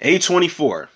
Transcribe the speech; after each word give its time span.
A24. 0.00 0.88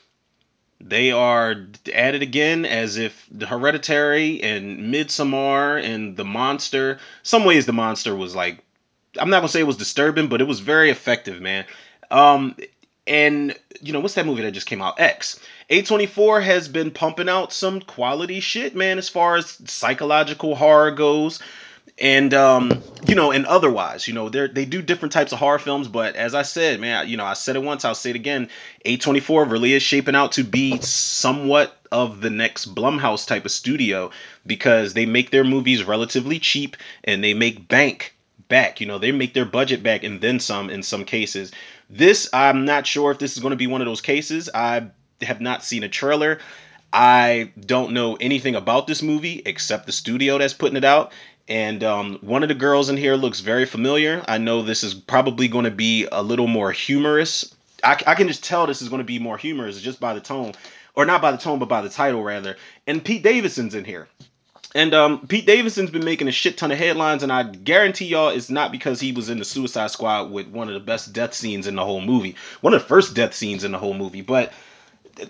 They 0.81 1.11
are 1.11 1.53
at 1.93 2.15
it 2.15 2.23
again 2.23 2.65
as 2.65 2.99
if 2.99 3.27
the 3.31 3.47
Hereditary 3.47 4.43
and 4.43 4.93
Midsommar 4.93 5.83
and 5.83 6.17
the 6.17 6.25
Monster. 6.25 6.99
Some 7.23 7.45
ways 7.45 7.67
the 7.67 7.73
Monster 7.73 8.15
was 8.15 8.35
like, 8.35 8.59
I'm 9.19 9.31
not 9.31 9.39
gonna 9.39 9.49
say 9.49 9.61
it 9.61 9.67
was 9.67 9.79
disturbing, 9.79 10.29
but 10.29 10.41
it 10.41 10.47
was 10.47 10.61
very 10.61 10.91
effective, 10.91 11.41
man. 11.41 11.65
Um, 12.11 12.57
and 13.07 13.57
you 13.81 13.93
know 13.93 14.01
what's 14.01 14.15
that 14.15 14.27
movie 14.27 14.43
that 14.43 14.53
just 14.53 14.67
came 14.67 14.83
out? 14.83 15.01
X. 15.01 15.41
A24 15.71 16.43
has 16.43 16.69
been 16.69 16.91
pumping 16.91 17.29
out 17.29 17.53
some 17.53 17.81
quality 17.81 18.41
shit, 18.41 18.75
man, 18.77 18.99
as 18.99 19.09
far 19.09 19.37
as 19.37 19.59
psychological 19.67 20.55
horror 20.55 20.91
goes 20.91 21.41
and 21.99 22.35
um 22.35 22.71
you 23.09 23.15
know 23.15 23.33
and 23.33 23.47
otherwise 23.47 24.07
you 24.07 24.13
know 24.13 24.29
they 24.29 24.47
they 24.49 24.65
do 24.65 24.83
different 24.83 25.13
types 25.13 25.33
of 25.33 25.39
horror 25.39 25.59
films 25.59 25.89
but 25.89 26.15
as 26.15 26.35
i 26.35 26.43
said 26.43 26.79
man 26.79 27.09
you 27.09 27.17
know 27.17 27.25
i 27.25 27.33
said 27.33 27.57
it 27.57 27.63
once 27.63 27.85
i'll 27.85 27.95
say 27.95 28.11
it 28.11 28.17
again. 28.17 28.49
A24 28.85 29.51
really 29.51 29.73
is 29.73 29.83
shaping 29.83 30.15
out 30.15 30.33
to 30.33 30.45
be 30.45 30.79
somewhat 30.81 31.77
of 31.91 32.21
the 32.21 32.31
next 32.31 32.75
blumhouse 32.75 33.27
type 33.27 33.45
of 33.45 33.51
studio 33.51 34.11
because 34.47 34.93
they 34.93 35.07
make 35.07 35.31
their 35.31 35.45
movies 35.45 35.85
relatively 35.85 36.39
cheap 36.39 36.77
and 37.05 37.25
they 37.25 37.35
make 37.35 37.67
bank 37.69 38.15
back 38.49 38.81
you 38.81 38.87
know 38.87 38.99
they 38.99 39.11
make 39.13 39.35
their 39.35 39.45
budget 39.45 39.83
back 39.83 40.05
and 40.05 40.21
then 40.21 40.39
some 40.39 40.69
in 40.71 40.83
some 40.83 41.05
cases. 41.05 41.51
This 41.89 42.29
i'm 42.33 42.65
not 42.65 42.87
sure 42.87 43.11
if 43.11 43.19
this 43.19 43.37
is 43.37 43.43
going 43.43 43.53
to 43.53 43.57
be 43.57 43.67
one 43.67 43.81
of 43.81 43.87
those 43.87 44.03
cases. 44.03 44.51
I 44.53 44.89
have 45.23 45.41
not 45.41 45.65
seen 45.65 45.83
a 45.83 45.89
trailer. 45.89 46.41
I 46.93 47.53
don't 47.59 47.93
know 47.93 48.17
anything 48.17 48.55
about 48.55 48.87
this 48.87 49.03
movie 49.03 49.43
except 49.45 49.87
the 49.87 49.93
studio 49.93 50.39
that's 50.39 50.55
putting 50.55 50.77
it 50.77 50.85
out. 50.85 51.13
And 51.49 51.85
um, 51.85 52.19
one 52.23 52.43
of 52.43 52.49
the 52.49 52.55
girls 52.55 52.89
in 52.89 52.97
here 52.97 53.15
looks 53.15 53.41
very 53.41 53.67
familiar. 53.67 54.23
I 54.27 54.39
know 54.39 54.63
this 54.63 54.83
is 54.83 54.95
probably 54.95 55.49
going 55.49 55.65
to 55.65 55.71
be 55.71 56.09
a 56.11 56.23
little 56.23 56.49
more 56.49 56.73
humorous. 56.73 57.55
I, 57.85 57.93
I 58.07 58.15
can 58.15 58.27
just 58.27 58.43
tell 58.43 58.67
this 58.67 58.83
is 58.83 58.89
going 58.89 59.01
to 59.01 59.05
be 59.05 59.19
more 59.19 59.39
humorous 59.39 59.81
just 59.81 60.01
by 60.01 60.15
the 60.15 60.21
tone, 60.21 60.55
or 60.95 61.05
not 61.05 61.23
by 61.23 61.31
the 61.31 61.39
tone, 61.39 61.59
but 61.59 61.69
by 61.69 61.83
the 61.83 61.89
title 61.89 62.23
rather. 62.23 62.57
And 62.87 63.05
Pete 63.05 63.23
Davidson's 63.23 63.75
in 63.75 63.85
here. 63.85 64.09
And 64.75 64.93
um, 64.93 65.27
Pete 65.27 65.47
Davidson's 65.47 65.91
been 65.91 66.05
making 66.05 66.29
a 66.29 66.33
shit 66.33 66.59
ton 66.59 66.73
of 66.73 66.79
headlines, 66.79 67.23
and 67.23 67.33
I 67.33 67.45
guarantee 67.45 68.07
y'all 68.07 68.29
it's 68.31 68.51
not 68.51 68.73
because 68.73 69.01
he 69.01 69.13
was 69.13 69.31
in 69.31 69.39
the 69.39 69.45
Suicide 69.45 69.91
Squad 69.91 70.31
with 70.31 70.49
one 70.49 70.69
of 70.69 70.75
the 70.75 70.81
best 70.81 71.13
death 71.13 71.33
scenes 71.33 71.67
in 71.67 71.77
the 71.77 71.85
whole 71.85 72.01
movie, 72.01 72.35
one 72.61 72.75
of 72.75 72.83
the 72.83 72.89
first 72.89 73.15
death 73.15 73.35
scenes 73.35 73.65
in 73.65 73.73
the 73.73 73.79
whole 73.79 73.95
movie. 73.95 74.21
But 74.21 74.53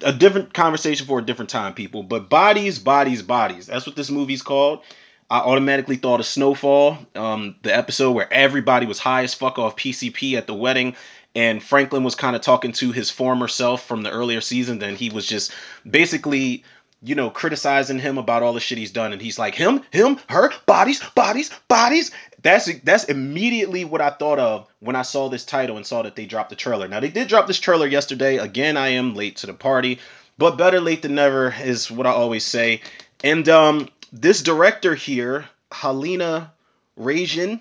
a 0.03 0.12
different 0.12 0.53
conversation 0.53 1.06
for 1.06 1.19
a 1.19 1.25
different 1.25 1.51
time, 1.51 1.75
people. 1.75 2.03
But 2.03 2.28
bodies, 2.28 2.78
bodies, 2.78 3.23
bodies. 3.23 3.67
That's 3.67 3.86
what 3.86 3.95
this 3.95 4.11
movie's 4.11 4.42
called. 4.42 4.80
I 5.29 5.39
automatically 5.39 5.97
thought 5.97 6.21
of 6.21 6.27
Snowfall, 6.27 6.99
um, 7.17 7.57
the 7.63 7.77
episode 7.77 8.13
where 8.13 8.33
everybody 8.33 8.87
was 8.87 8.99
high 8.99 9.25
as 9.25 9.35
fuck 9.35 9.59
off 9.59 9.77
PCP 9.77 10.35
at 10.35 10.47
the 10.47 10.55
wedding, 10.55 10.95
and 11.35 11.63
Franklin 11.63 12.05
was 12.05 12.15
kind 12.15 12.37
of 12.37 12.43
talking 12.43 12.73
to 12.73 12.93
his 12.93 13.11
former 13.11 13.49
self 13.49 13.85
from 13.87 14.03
the 14.03 14.11
earlier 14.11 14.41
season. 14.41 14.79
Then 14.79 14.95
he 14.95 15.11
was 15.11 15.27
just 15.27 15.53
basically, 15.89 16.63
you 17.03 17.17
know, 17.17 17.29
criticizing 17.29 17.99
him 17.99 18.19
about 18.19 18.45
all 18.45 18.53
the 18.53 18.61
shit 18.61 18.79
he's 18.79 18.93
done, 18.93 19.13
and 19.13 19.21
he's 19.21 19.39
like, 19.39 19.57
him, 19.57 19.83
him, 19.91 20.19
her, 20.29 20.53
bodies, 20.65 21.03
bodies, 21.17 21.51
bodies. 21.67 22.13
That's 22.43 22.73
that's 22.81 23.05
immediately 23.05 23.85
what 23.85 24.01
I 24.01 24.11
thought 24.11 24.39
of 24.39 24.69
when 24.79 24.95
I 24.95 25.03
saw 25.03 25.29
this 25.29 25.45
title 25.45 25.77
and 25.77 25.85
saw 25.85 26.03
that 26.03 26.15
they 26.15 26.27
dropped 26.27 26.51
the 26.51 26.57
trailer. 26.57 26.87
Now 26.87 27.01
they 27.01 27.09
did 27.09 27.27
drop 27.27 27.49
this 27.49 27.59
trailer 27.59 27.89
yesterday. 27.89 28.37
Again, 28.37 28.77
I 28.77 28.89
am 28.91 29.15
late 29.15 29.39
to 29.39 29.47
the 29.49 29.55
party, 29.55 29.99
but 30.39 30.57
better 30.57 30.81
late 30.81 31.03
than 31.03 31.17
never 31.17 31.53
is 31.65 31.91
what 31.91 32.07
I 32.07 32.11
always 32.11 32.45
say. 32.45 32.83
And 33.25 33.49
um, 33.49 33.89
this 34.12 34.43
director 34.43 34.95
here, 34.95 35.47
Halina 35.71 36.51
Reijn, 36.99 37.61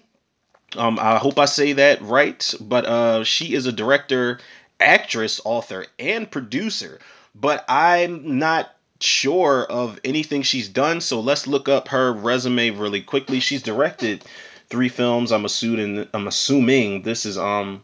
um, 0.77 0.99
I 0.99 1.17
hope 1.17 1.39
I 1.39 1.45
say 1.45 1.73
that 1.73 2.01
right, 2.01 2.53
but 2.59 2.85
uh, 2.85 3.23
she 3.23 3.53
is 3.53 3.65
a 3.65 3.71
director, 3.71 4.39
actress, 4.79 5.39
author, 5.43 5.85
and 5.99 6.29
producer. 6.29 6.99
But 7.33 7.65
I'm 7.67 8.39
not 8.39 8.73
sure 8.99 9.63
of 9.63 9.99
anything 10.03 10.41
she's 10.41 10.69
done, 10.69 11.01
so 11.01 11.19
let's 11.19 11.47
look 11.47 11.69
up 11.69 11.89
her 11.89 12.11
resume 12.13 12.71
really 12.71 13.01
quickly. 13.01 13.39
She's 13.39 13.61
directed 13.61 14.23
three 14.69 14.89
films. 14.89 15.31
I'm 15.31 15.45
assuming 15.45 16.07
I'm 16.13 16.27
assuming 16.27 17.01
this 17.03 17.25
is 17.25 17.37
um 17.37 17.83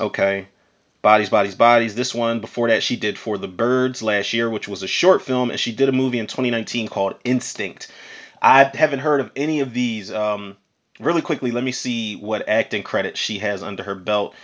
okay. 0.00 0.48
Bodies, 1.06 1.30
Bodies, 1.30 1.54
Bodies. 1.54 1.94
This 1.94 2.12
one, 2.12 2.40
before 2.40 2.66
that, 2.66 2.82
she 2.82 2.96
did 2.96 3.16
For 3.16 3.38
the 3.38 3.46
Birds 3.46 4.02
last 4.02 4.32
year, 4.32 4.50
which 4.50 4.66
was 4.66 4.82
a 4.82 4.88
short 4.88 5.22
film, 5.22 5.52
and 5.52 5.60
she 5.60 5.70
did 5.70 5.88
a 5.88 5.92
movie 5.92 6.18
in 6.18 6.26
2019 6.26 6.88
called 6.88 7.14
Instinct. 7.22 7.92
I 8.42 8.64
haven't 8.64 8.98
heard 8.98 9.20
of 9.20 9.30
any 9.36 9.60
of 9.60 9.72
these. 9.72 10.10
Um, 10.10 10.56
really 10.98 11.22
quickly, 11.22 11.52
let 11.52 11.62
me 11.62 11.70
see 11.70 12.16
what 12.16 12.48
acting 12.48 12.82
credits 12.82 13.20
she 13.20 13.38
has 13.38 13.62
under 13.62 13.84
her 13.84 13.94
belt. 13.94 14.34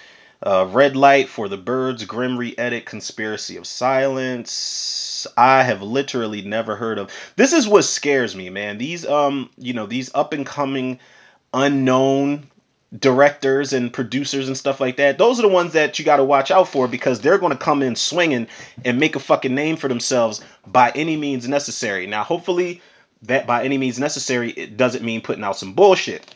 Uh, 0.41 0.69
Red 0.71 0.95
Light 0.95 1.28
for 1.28 1.49
the 1.49 1.56
Birds, 1.56 2.05
Grim 2.05 2.39
Re-Edit, 2.39 2.87
Conspiracy 2.87 3.56
of 3.56 3.67
Silence. 3.67 5.27
I 5.37 5.65
have 5.65 5.83
literally 5.83 6.43
never 6.43 6.77
heard 6.77 7.00
of. 7.00 7.11
This 7.34 7.53
is 7.53 7.67
what 7.67 7.87
scares 7.87 8.37
me, 8.37 8.50
man. 8.50 8.79
These 8.79 9.05
um, 9.05 9.50
you 9.59 9.73
know, 9.73 9.87
these 9.87 10.15
up 10.15 10.33
and 10.33 10.47
coming 10.47 11.00
unknown 11.53 12.51
directors 12.97 13.72
and 13.72 13.92
producers 13.92 14.48
and 14.48 14.56
stuff 14.56 14.80
like 14.80 14.97
that. 14.97 15.19
Those 15.19 15.38
are 15.38 15.42
the 15.42 15.48
ones 15.48 15.72
that 15.72 15.98
you 15.98 16.04
got 16.04 16.16
to 16.19 16.25
watch 16.25 16.50
out 16.50 16.69
for 16.69 16.88
because 16.88 17.20
they're 17.20 17.38
going 17.38 17.53
to 17.53 17.58
come 17.58 17.82
in 17.82 17.97
swinging 17.97 18.48
and 18.84 19.00
make 19.00 19.16
a 19.16 19.20
fucking 19.20 19.54
name 19.54 19.76
for 19.76 19.88
themselves 19.88 20.41
by 20.66 20.91
any 20.91 21.16
means 21.16 21.48
necessary. 21.48 22.06
Now, 22.06 22.22
hopefully, 22.22 22.82
that 23.22 23.47
by 23.47 23.64
any 23.64 23.78
means 23.78 23.98
necessary, 23.98 24.50
it 24.50 24.76
doesn't 24.76 25.04
mean 25.04 25.22
putting 25.22 25.44
out 25.44 25.56
some 25.56 25.72
bullshit. 25.72 26.34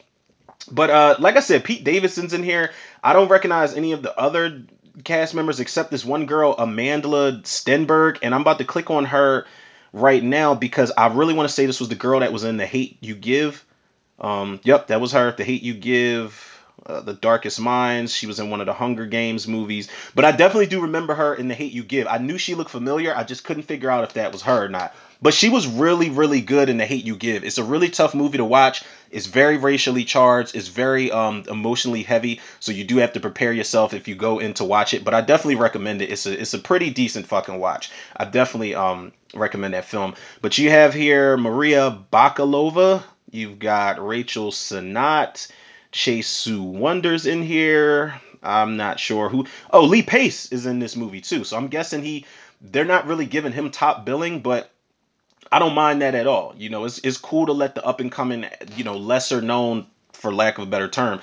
But 0.71 0.91
uh, 0.91 1.17
like 1.19 1.37
I 1.37 1.41
said, 1.41 1.65
Pete 1.65 1.85
Davidson's 1.85 2.33
in 2.33 2.43
here. 2.43 2.73
I 3.03 3.13
don't 3.13 3.29
recognize 3.29 3.75
any 3.75 3.93
of 3.93 4.03
the 4.03 4.19
other 4.19 4.63
cast 5.05 5.35
members 5.35 5.61
except 5.61 5.91
this 5.91 6.05
one 6.05 6.27
girl, 6.27 6.57
Amandla 6.57 7.43
Stenberg, 7.43 8.19
and 8.23 8.35
I'm 8.35 8.41
about 8.41 8.59
to 8.59 8.65
click 8.65 8.91
on 8.91 9.05
her 9.07 9.47
right 9.93 10.23
now 10.23 10.55
because 10.55 10.93
I 10.97 11.09
really 11.09 11.35
want 11.35 11.49
to 11.49 11.55
say 11.55 11.67
this 11.67 11.81
was 11.81 11.89
the 11.89 11.95
girl 11.95 12.21
that 12.21 12.33
was 12.33 12.45
in 12.45 12.57
The 12.57 12.67
Hate 12.67 12.99
You 13.01 13.15
Give. 13.15 13.63
Um, 14.19 14.61
yep, 14.65 14.89
that 14.89 15.01
was 15.01 15.13
her. 15.13 15.33
The 15.33 15.45
Hate 15.45 15.63
You 15.63 15.75
Give. 15.75 16.46
Uh, 16.87 17.01
the 17.01 17.15
Darkest 17.15 17.59
Minds. 17.59 18.15
She 18.15 18.29
was 18.29 18.39
in 18.39 18.49
one 18.49 18.61
of 18.61 18.67
the 18.67 18.73
Hunger 18.73 19.07
Games 19.07 19.49
movies. 19.49 19.89
But 20.15 20.25
I 20.25 20.31
definitely 20.31 20.67
do 20.69 20.83
remember 20.83 21.15
her 21.15 21.35
in 21.35 21.49
The 21.49 21.55
Hate 21.55 21.73
You 21.73 21.83
Give. 21.83 22.07
I 22.07 22.19
knew 22.19 22.39
she 22.39 22.55
looked 22.55 22.71
familiar. 22.71 23.17
I 23.17 23.25
just 23.25 23.43
couldn't 23.43 23.65
figure 23.65 23.91
out 23.91 24.05
if 24.05 24.13
that 24.13 24.33
was 24.33 24.43
her 24.43 24.65
or 24.65 24.69
not. 24.69 24.95
But 25.21 25.35
she 25.35 25.49
was 25.49 25.67
really, 25.67 26.11
really 26.11 26.41
good 26.41 26.69
in 26.69 26.77
The 26.77 26.87
Hate 26.87 27.05
You 27.05 27.17
Give. 27.17 27.43
It's 27.43 27.59
a 27.59 27.65
really 27.65 27.89
tough 27.89 28.15
movie 28.15 28.39
to 28.39 28.45
watch. 28.45 28.85
It's 29.11 29.27
very 29.27 29.57
racially 29.57 30.05
charged. 30.05 30.55
It's 30.55 30.69
very 30.69 31.11
um, 31.11 31.45
emotionally 31.49 32.03
heavy. 32.03 32.41
So 32.61 32.71
you 32.71 32.85
do 32.85 32.99
have 32.99 33.15
to 33.15 33.21
prepare 33.21 33.53
yourself 33.53 33.93
if 33.95 34.07
you 34.07 34.15
go 34.15 34.39
in 34.39 34.55
to 34.55 34.65
watch 34.65 34.95
it. 34.95 35.05
But 35.05 35.15
I 35.15 35.23
definitely 35.23 35.57
recommend 35.57 36.03
it. 36.03 36.11
It's 36.11 36.27
a 36.27 36.41
it's 36.41 36.55
a 36.55 36.59
pretty 36.59 36.91
decent 36.91 37.27
fucking 37.27 37.59
watch. 37.59 37.91
I 38.17 38.27
definitely 38.27 38.75
um 38.75 39.13
recommend 39.35 39.75
that 39.75 39.87
film. 39.87 40.15
But 40.43 40.59
you 40.59 40.71
have 40.71 40.95
here 40.95 41.37
Maria 41.37 41.99
Bakalova. 42.13 43.03
You've 43.31 43.59
got 43.59 44.05
Rachel 44.07 44.51
Sennott. 44.53 45.49
Chase 45.93 46.29
Sui 46.29 46.61
Wonders 46.61 47.27
in 47.27 47.43
here. 47.43 48.21
I'm 48.43 48.77
not 48.77 49.01
sure 49.01 49.29
who. 49.29 49.47
Oh, 49.71 49.85
Lee 49.85 50.03
Pace 50.03 50.53
is 50.53 50.67
in 50.67 50.79
this 50.79 50.97
movie 50.97 51.21
too. 51.21 51.45
So 51.45 51.57
I'm 51.57 51.69
guessing 51.69 52.03
he. 52.03 52.27
They're 52.61 52.85
not 52.85 53.07
really 53.07 53.27
giving 53.27 53.53
him 53.53 53.71
top 53.71 54.05
billing, 54.07 54.41
but 54.41 54.71
I 55.51 55.59
don't 55.59 55.75
mind 55.75 56.03
that 56.03 56.15
at 56.15 56.27
all. 56.27 56.55
You 56.57 56.71
know, 56.71 56.85
it's 56.85 56.99
it's 56.99 57.19
cool 57.19 57.47
to 57.47 57.53
let 57.53 57.75
the 57.75 57.85
up 57.85 58.01
and 58.01 58.11
coming, 58.11 58.47
you 58.77 58.85
know, 58.85 58.97
lesser 58.97 59.41
known, 59.41 59.87
for 60.13 60.33
lack 60.33 60.59
of 60.59 60.67
a 60.67 60.71
better 60.71 60.89
term, 60.89 61.21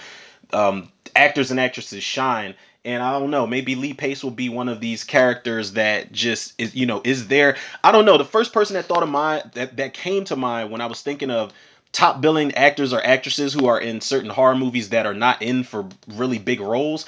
um, 0.52 0.92
actors 1.16 1.52
and 1.52 1.60
actresses 1.60 2.04
shine. 2.04 2.56
And 2.86 3.02
I 3.02 3.18
don't 3.18 3.32
know, 3.32 3.48
maybe 3.48 3.76
Lee 3.76 3.94
Pace 3.94 4.24
will 4.24 4.32
be 4.32 4.50
one 4.50 4.68
of 4.68 4.82
these 4.82 5.06
characters 5.06 5.74
that 5.74 6.12
just 6.12 6.54
is, 6.60 6.76
you 6.76 6.86
know, 6.86 7.02
is 7.04 7.30
there. 7.30 7.56
I 7.82 7.94
don't 7.94 8.04
know. 8.04 8.18
The 8.18 8.26
first 8.26 8.52
person 8.52 8.74
that 8.74 8.86
thought 8.86 9.04
of 9.04 9.10
mind 9.10 9.52
that 9.54 9.78
that 9.78 9.94
came 9.94 10.26
to 10.26 10.36
mind 10.36 10.70
when 10.70 10.82
I 10.82 10.88
was 10.88 11.02
thinking 11.02 11.32
of 11.32 11.54
top 11.94 12.20
billing 12.20 12.56
actors 12.56 12.92
or 12.92 13.02
actresses 13.02 13.54
who 13.54 13.68
are 13.68 13.80
in 13.80 14.02
certain 14.02 14.30
horror 14.30 14.56
movies 14.56 14.90
that 14.90 15.06
are 15.06 15.14
not 15.14 15.42
in 15.42 15.64
for 15.64 15.88
really 16.10 16.40
big 16.40 16.60
roles. 16.60 17.06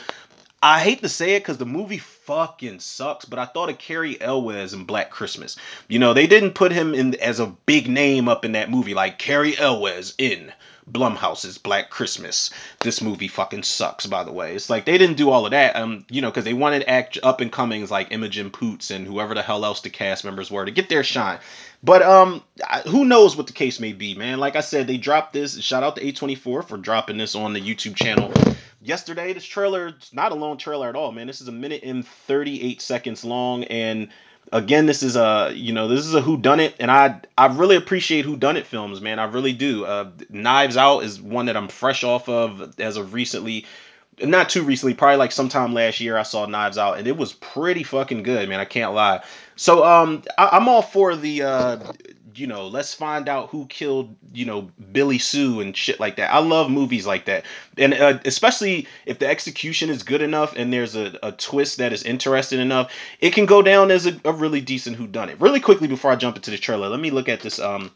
I 0.63 0.79
hate 0.79 1.01
to 1.01 1.09
say 1.09 1.35
it 1.35 1.41
because 1.41 1.57
the 1.57 1.65
movie 1.65 1.97
fucking 1.97 2.79
sucks, 2.79 3.25
but 3.25 3.37
I 3.37 3.45
thought 3.45 3.69
of 3.69 3.77
Cary 3.77 4.19
Elwes 4.19 4.73
in 4.73 4.85
Black 4.85 5.11
Christmas. 5.11 5.57
You 5.87 5.99
know, 5.99 6.13
they 6.13 6.27
didn't 6.27 6.53
put 6.53 6.71
him 6.71 6.93
in 6.95 7.13
as 7.15 7.39
a 7.39 7.53
big 7.65 7.87
name 7.87 8.27
up 8.27 8.45
in 8.45 8.53
that 8.53 8.71
movie, 8.71 8.93
like 8.93 9.19
Cary 9.19 9.57
Elwes 9.57 10.15
in 10.17 10.51
Blumhouse's 10.89 11.57
Black 11.57 11.89
Christmas. 11.89 12.51
This 12.79 13.01
movie 13.01 13.27
fucking 13.27 13.63
sucks, 13.63 14.05
by 14.05 14.23
the 14.23 14.31
way. 14.31 14.55
It's 14.55 14.69
like 14.69 14.85
they 14.85 14.97
didn't 14.97 15.17
do 15.17 15.29
all 15.29 15.45
of 15.45 15.51
that, 15.51 15.75
um, 15.75 16.05
you 16.09 16.21
know, 16.21 16.29
because 16.29 16.43
they 16.45 16.53
wanted 16.53 16.85
act 16.87 17.17
up 17.23 17.41
and 17.41 17.51
comings 17.51 17.89
like 17.89 18.11
Imogen 18.11 18.51
Poots 18.51 18.91
and 18.91 19.05
whoever 19.07 19.33
the 19.33 19.41
hell 19.41 19.65
else 19.65 19.81
the 19.81 19.89
cast 19.89 20.23
members 20.23 20.51
were 20.51 20.65
to 20.65 20.71
get 20.71 20.89
their 20.89 21.03
shine. 21.03 21.39
But 21.83 22.01
um, 22.01 22.43
who 22.87 23.05
knows 23.05 23.35
what 23.35 23.47
the 23.47 23.53
case 23.53 23.79
may 23.79 23.93
be, 23.93 24.15
man. 24.15 24.39
Like 24.39 24.55
I 24.55 24.61
said, 24.61 24.87
they 24.87 24.97
dropped 24.97 25.33
this. 25.33 25.59
Shout 25.61 25.83
out 25.83 25.95
to 25.97 26.03
A24 26.03 26.67
for 26.67 26.77
dropping 26.77 27.17
this 27.17 27.35
on 27.35 27.53
the 27.53 27.61
YouTube 27.61 27.95
channel 27.95 28.31
yesterday. 28.81 29.33
This 29.33 29.45
trailer, 29.45 29.93
not 30.13 30.31
a 30.31 30.35
long 30.35 30.57
trailer 30.57 30.89
at 30.89 30.95
all, 30.95 31.11
man. 31.11 31.27
This 31.27 31.41
is 31.41 31.47
a 31.47 31.51
minute 31.51 31.83
and 31.83 32.07
38 32.07 32.81
seconds 32.81 33.25
long, 33.25 33.65
and 33.65 34.09
again, 34.51 34.85
this 34.85 35.03
is 35.03 35.15
a 35.15 35.51
you 35.53 35.73
know 35.73 35.87
this 35.87 36.05
is 36.05 36.13
a 36.13 36.21
who 36.21 36.37
done 36.37 36.59
it, 36.59 36.75
and 36.79 36.91
I 36.91 37.21
I 37.37 37.47
really 37.47 37.75
appreciate 37.75 38.25
who 38.25 38.37
done 38.37 38.57
it 38.57 38.65
films, 38.65 39.01
man. 39.01 39.19
I 39.19 39.25
really 39.25 39.53
do. 39.53 39.85
Uh, 39.85 40.11
Knives 40.29 40.77
Out 40.77 40.99
is 40.99 41.21
one 41.21 41.47
that 41.47 41.57
I'm 41.57 41.67
fresh 41.67 42.03
off 42.03 42.29
of 42.29 42.79
as 42.79 42.97
of 42.97 43.13
recently. 43.13 43.65
not 44.21 44.49
too 44.49 44.63
recently, 44.63 44.93
probably 44.93 45.17
like 45.17 45.31
sometime 45.31 45.73
last 45.73 45.99
year, 45.99 46.17
I 46.17 46.23
saw 46.23 46.45
Knives 46.45 46.77
Out, 46.77 46.97
and 46.97 47.07
it 47.07 47.17
was 47.17 47.33
pretty 47.33 47.83
fucking 47.83 48.23
good, 48.23 48.47
man. 48.49 48.59
I 48.59 48.65
can't 48.65 48.93
lie. 48.93 49.23
So, 49.55 49.85
um, 49.85 50.23
I, 50.37 50.57
am 50.57 50.67
all 50.67 50.81
for 50.81 51.15
the, 51.15 51.43
uh, 51.43 51.93
you 52.37 52.47
know, 52.47 52.67
let's 52.67 52.93
find 52.93 53.29
out 53.29 53.49
who 53.49 53.65
killed, 53.65 54.15
you 54.33 54.45
know, 54.45 54.69
Billy 54.91 55.19
Sue 55.19 55.61
and 55.61 55.75
shit 55.75 55.99
like 55.99 56.17
that. 56.17 56.33
I 56.33 56.39
love 56.39 56.69
movies 56.69 57.05
like 57.05 57.25
that, 57.25 57.45
and 57.77 57.93
uh, 57.93 58.19
especially 58.25 58.87
if 59.05 59.19
the 59.19 59.27
execution 59.27 59.89
is 59.89 60.03
good 60.03 60.21
enough 60.21 60.55
and 60.55 60.71
there's 60.71 60.95
a, 60.95 61.17
a 61.23 61.31
twist 61.31 61.77
that 61.77 61.93
is 61.93 62.03
interesting 62.03 62.59
enough, 62.59 62.91
it 63.19 63.33
can 63.33 63.45
go 63.45 63.61
down 63.61 63.91
as 63.91 64.05
a, 64.05 64.19
a 64.25 64.31
really 64.31 64.61
decent 64.61 64.95
who 64.95 65.07
done 65.07 65.29
it. 65.29 65.39
Really 65.39 65.59
quickly 65.59 65.87
before 65.87 66.11
I 66.11 66.15
jump 66.15 66.35
into 66.35 66.51
the 66.51 66.57
trailer, 66.57 66.89
let 66.89 66.99
me 66.99 67.11
look 67.11 67.29
at 67.29 67.41
this. 67.41 67.59
Um, 67.59 67.91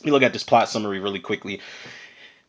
let 0.00 0.06
me 0.06 0.12
look 0.12 0.22
at 0.22 0.32
this 0.32 0.44
plot 0.44 0.68
summary 0.68 0.98
really 0.98 1.20
quickly. 1.20 1.60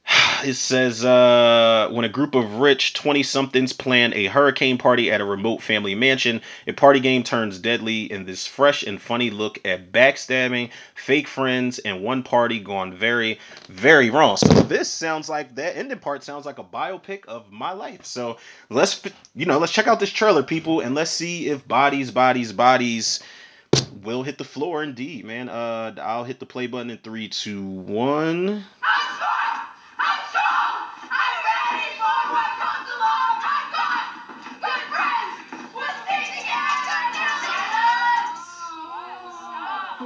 It 0.43 0.55
says 0.55 1.03
uh, 1.03 1.89
when 1.91 2.05
a 2.05 2.09
group 2.09 2.35
of 2.35 2.55
rich 2.55 2.93
20 2.93 3.23
somethings 3.23 3.73
plan 3.73 4.13
a 4.13 4.25
hurricane 4.25 4.77
party 4.77 5.11
at 5.11 5.21
a 5.21 5.25
remote 5.25 5.63
family 5.63 5.95
mansion, 5.95 6.41
a 6.67 6.73
party 6.73 6.99
game 6.99 7.23
turns 7.23 7.57
deadly 7.57 8.11
in 8.11 8.25
this 8.25 8.45
fresh 8.45 8.83
and 8.83 9.01
funny 9.01 9.31
look 9.31 9.59
at 9.65 9.91
backstabbing, 9.91 10.69
fake 10.93 11.27
friends, 11.27 11.79
and 11.79 12.03
one 12.03 12.21
party 12.21 12.59
gone 12.59 12.93
very, 12.93 13.39
very 13.69 14.11
wrong. 14.11 14.37
So 14.37 14.47
this 14.47 14.89
sounds 14.89 15.29
like 15.29 15.55
that 15.55 15.77
ending 15.77 15.99
part 15.99 16.23
sounds 16.23 16.45
like 16.45 16.59
a 16.59 16.63
biopic 16.63 17.25
of 17.25 17.51
my 17.51 17.71
life. 17.71 18.05
So 18.05 18.37
let's 18.69 19.01
you 19.33 19.47
know 19.47 19.57
let's 19.57 19.73
check 19.73 19.87
out 19.87 19.99
this 19.99 20.11
trailer, 20.11 20.43
people, 20.43 20.81
and 20.81 20.93
let's 20.93 21.11
see 21.11 21.47
if 21.47 21.67
bodies, 21.67 22.11
bodies, 22.11 22.53
bodies 22.53 23.19
will 24.03 24.21
hit 24.21 24.37
the 24.37 24.43
floor. 24.43 24.83
Indeed, 24.83 25.25
man. 25.25 25.49
Uh, 25.49 25.95
I'll 25.99 26.23
hit 26.23 26.39
the 26.39 26.45
play 26.45 26.67
button 26.67 26.91
in 26.91 26.97
three, 26.99 27.29
two, 27.29 27.65
one. 27.65 28.63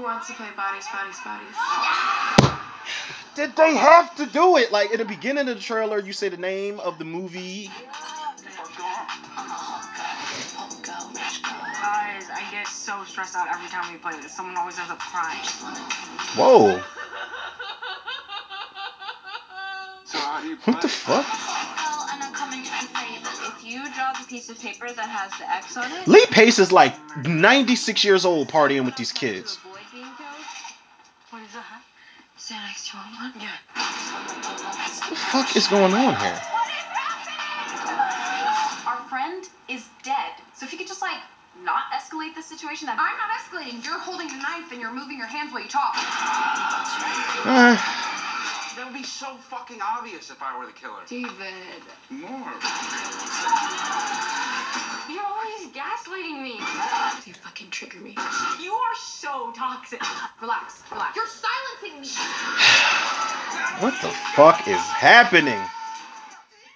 Wants 0.09 0.27
to 0.27 0.33
play 0.33 0.49
bodies, 0.57 0.87
bodies, 0.91 1.19
bodies. 1.23 1.55
Did 3.35 3.55
they 3.55 3.75
have 3.75 4.15
to 4.15 4.25
do 4.25 4.57
it? 4.57 4.71
Like 4.71 4.89
in 4.91 4.97
the 4.97 5.05
beginning 5.05 5.47
of 5.47 5.57
the 5.57 5.61
trailer, 5.61 5.99
you 5.99 6.13
say 6.13 6.29
the 6.29 6.37
name 6.37 6.79
of 6.79 6.97
the 6.97 7.05
movie. 7.05 7.69
Guys, 11.79 12.25
I 12.33 12.47
get 12.49 12.67
so 12.67 13.03
stressed 13.03 13.35
out 13.35 13.49
every 13.53 13.69
time 13.69 13.93
we 13.93 13.99
play 13.99 14.19
this. 14.19 14.35
Someone 14.35 14.57
always 14.57 14.79
ends 14.79 14.89
up 14.89 14.97
crying. 14.97 15.45
Whoa. 16.35 16.81
what 20.65 20.81
the 20.81 20.87
fuck? 20.87 21.25
You 23.63 23.83
draw 23.93 24.13
the 24.13 24.25
piece 24.27 24.49
of 24.49 24.59
paper 24.59 24.91
that 24.91 25.07
has 25.07 25.31
the 25.37 25.47
X 25.47 25.77
on 25.77 25.91
it. 25.91 26.07
Lee 26.07 26.25
Pace 26.31 26.57
is 26.57 26.71
like 26.71 26.95
96 27.23 28.03
years 28.03 28.25
old 28.25 28.47
partying 28.47 28.83
with 28.83 28.95
these 28.95 29.11
kids. 29.11 29.59
What 32.49 32.55
is 32.55 32.57
that? 32.57 32.73
Xanax, 32.73 32.93
you 32.93 32.99
want 32.99 33.15
one? 33.15 33.49
What 34.97 35.09
the 35.09 35.15
fuck 35.15 35.55
is 35.55 35.67
going 35.67 35.93
on 35.93 36.15
here? 36.15 36.41
Our 38.87 38.97
friend 39.09 39.43
is 39.67 39.85
dead. 40.03 40.33
So 40.55 40.65
if 40.65 40.71
you 40.71 40.77
could 40.77 40.87
just 40.87 41.01
like 41.01 41.19
not 41.63 41.83
escalate 41.93 42.35
the 42.35 42.41
situation, 42.41 42.87
that 42.87 42.97
I'm 42.97 43.17
not 43.17 43.29
escalating. 43.37 43.85
You're 43.85 43.99
holding 43.99 44.27
the 44.27 44.37
knife 44.37 44.71
and 44.71 44.81
you're 44.81 44.93
moving 44.93 45.17
your 45.17 45.27
hands 45.27 45.53
while 45.53 45.61
you 45.61 45.69
talk. 45.69 45.95
Uh. 47.45 47.77
That 48.75 48.85
would 48.85 48.93
be 48.93 49.03
so 49.03 49.35
fucking 49.49 49.79
obvious 49.81 50.29
if 50.29 50.41
I 50.41 50.57
were 50.57 50.65
the 50.65 50.73
killer. 50.73 51.01
David. 51.07 51.29
More. 52.09 52.53
You're 55.09 55.25
always 55.25 55.67
gaslighting 55.73 56.41
me. 56.41 56.53
You 57.25 57.33
fucking 57.33 57.71
trigger 57.71 57.99
me. 57.99 58.15
You 58.61 58.73
are 58.73 58.95
so 58.95 59.51
toxic. 59.55 60.01
Relax, 60.41 60.83
relax. 60.91 61.15
You're 61.15 61.27
silencing 61.27 62.01
me. 62.01 62.07
what 63.81 63.93
the 64.01 64.09
fuck 64.35 64.67
is 64.67 64.79
happening? 64.79 65.53
You 65.53 65.59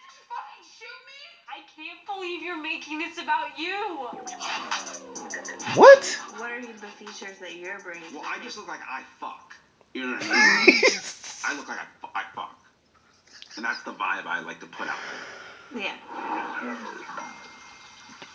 just 0.10 0.19
fucking 0.28 0.66
shoot 0.80 1.00
me? 1.06 1.22
I 1.48 1.62
can't 1.75 2.06
believe 2.07 2.42
you're 2.42 2.62
making 2.62 3.00
this 3.00 3.18
about 3.19 3.57
you. 3.57 4.10
What? 5.75 6.19
What 6.38 6.51
are 6.51 6.62
the 6.62 6.88
features 6.98 7.38
that 7.39 7.56
you're 7.56 7.80
bringing? 7.80 8.13
Well, 8.13 8.24
I 8.25 8.44
just 8.44 8.57
look 8.57 8.68
like 8.68 8.81
I 8.89 9.04
fuck. 9.19 9.56
You 9.94 10.07
know 10.07 10.13
what 10.13 10.24
I 10.25 10.66
mean? 10.66 10.81
I 11.45 11.56
look 11.56 11.68
like 11.68 11.80
I, 11.80 12.19
I 12.19 12.24
fuck. 12.36 12.57
And 13.56 13.66
that's 13.66 13.84
the 13.84 13.92
vibe 13.92 14.25
I 14.25 14.42
like 14.42 14.60
to 14.62 14.66
put 14.66 14.88
out 14.88 14.98
there. 15.74 15.84
Yeah. 15.84 15.95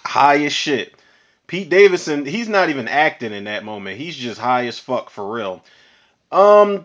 High 0.04 0.44
as 0.44 0.52
shit. 0.52 0.94
Pete 1.46 1.70
Davidson, 1.70 2.26
he's 2.26 2.48
not 2.48 2.68
even 2.68 2.88
acting 2.88 3.32
in 3.32 3.44
that 3.44 3.64
moment. 3.64 3.98
He's 3.98 4.16
just 4.16 4.38
high 4.38 4.66
as 4.66 4.78
fuck 4.78 5.10
for 5.10 5.34
real. 5.34 5.64
Um 6.30 6.84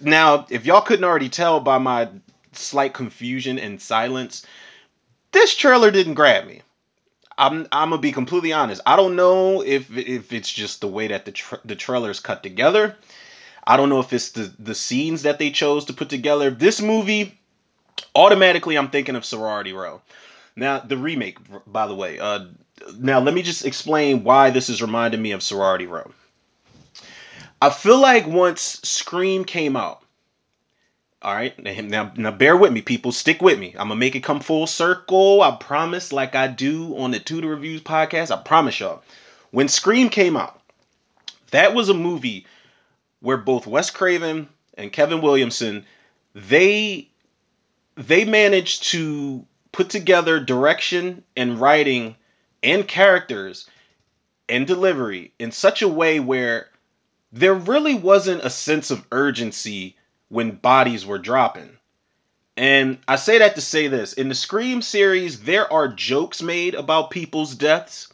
now, 0.00 0.46
if 0.50 0.66
y'all 0.66 0.82
couldn't 0.82 1.04
already 1.04 1.28
tell 1.28 1.60
by 1.60 1.78
my 1.78 2.08
slight 2.52 2.92
confusion 2.94 3.58
and 3.58 3.80
silence, 3.80 4.46
this 5.32 5.54
trailer 5.54 5.90
didn't 5.90 6.14
grab 6.14 6.46
me. 6.46 6.62
I'm 7.38 7.66
I'm 7.72 7.90
gonna 7.90 7.98
be 7.98 8.12
completely 8.12 8.52
honest. 8.52 8.80
I 8.86 8.96
don't 8.96 9.16
know 9.16 9.62
if 9.62 9.94
if 9.96 10.32
it's 10.32 10.52
just 10.52 10.80
the 10.80 10.88
way 10.88 11.08
that 11.08 11.24
the 11.24 11.32
tra- 11.32 11.60
the 11.64 11.76
trailer 11.76 12.10
is 12.10 12.20
cut 12.20 12.42
together. 12.42 12.96
I 13.66 13.76
don't 13.76 13.88
know 13.88 14.00
if 14.00 14.12
it's 14.12 14.30
the 14.30 14.52
the 14.58 14.74
scenes 14.74 15.22
that 15.22 15.38
they 15.38 15.50
chose 15.50 15.86
to 15.86 15.92
put 15.92 16.08
together. 16.08 16.50
This 16.50 16.80
movie, 16.80 17.38
automatically, 18.14 18.76
I'm 18.76 18.90
thinking 18.90 19.16
of 19.16 19.24
Sorority 19.24 19.72
Row. 19.72 20.02
Now 20.54 20.78
the 20.78 20.96
remake, 20.96 21.38
by 21.66 21.86
the 21.86 21.94
way. 21.94 22.18
Uh, 22.18 22.46
now 22.98 23.20
let 23.20 23.34
me 23.34 23.42
just 23.42 23.64
explain 23.64 24.22
why 24.22 24.50
this 24.50 24.68
is 24.68 24.82
reminding 24.82 25.20
me 25.20 25.32
of 25.32 25.42
Sorority 25.42 25.86
Row. 25.86 26.12
I 27.60 27.70
feel 27.70 27.98
like 27.98 28.26
once 28.26 28.80
Scream 28.84 29.44
came 29.44 29.76
out, 29.76 30.02
all 31.22 31.34
right, 31.34 31.58
now, 31.84 32.12
now 32.16 32.30
bear 32.30 32.56
with 32.56 32.72
me, 32.72 32.82
people. 32.82 33.10
Stick 33.10 33.42
with 33.42 33.58
me. 33.58 33.74
I'm 33.78 33.88
gonna 33.88 33.96
make 33.96 34.14
it 34.14 34.22
come 34.22 34.40
full 34.40 34.66
circle. 34.66 35.42
I 35.42 35.56
promise, 35.56 36.12
like 36.12 36.34
I 36.34 36.46
do 36.46 36.96
on 36.98 37.10
the 37.10 37.18
Tutor 37.18 37.48
Reviews 37.48 37.80
podcast. 37.80 38.30
I 38.30 38.40
promise 38.42 38.78
y'all. 38.78 39.02
When 39.50 39.68
Scream 39.68 40.08
came 40.08 40.36
out, 40.36 40.60
that 41.50 41.74
was 41.74 41.88
a 41.88 41.94
movie 41.94 42.46
where 43.26 43.36
both 43.36 43.66
Wes 43.66 43.90
Craven 43.90 44.48
and 44.74 44.92
Kevin 44.92 45.20
Williamson 45.20 45.84
they 46.32 47.08
they 47.96 48.24
managed 48.24 48.84
to 48.92 49.44
put 49.72 49.90
together 49.90 50.38
direction 50.38 51.24
and 51.36 51.60
writing 51.60 52.14
and 52.62 52.86
characters 52.86 53.68
and 54.48 54.64
delivery 54.64 55.32
in 55.40 55.50
such 55.50 55.82
a 55.82 55.88
way 55.88 56.20
where 56.20 56.68
there 57.32 57.54
really 57.54 57.94
wasn't 57.94 58.44
a 58.44 58.48
sense 58.48 58.92
of 58.92 59.04
urgency 59.10 59.96
when 60.28 60.52
bodies 60.52 61.04
were 61.04 61.18
dropping. 61.18 61.76
And 62.56 62.98
I 63.08 63.16
say 63.16 63.38
that 63.38 63.56
to 63.56 63.60
say 63.60 63.88
this 63.88 64.12
in 64.12 64.28
the 64.28 64.36
Scream 64.36 64.82
series, 64.82 65.42
there 65.42 65.70
are 65.72 65.88
jokes 65.88 66.42
made 66.42 66.76
about 66.76 67.10
people's 67.10 67.56
deaths, 67.56 68.08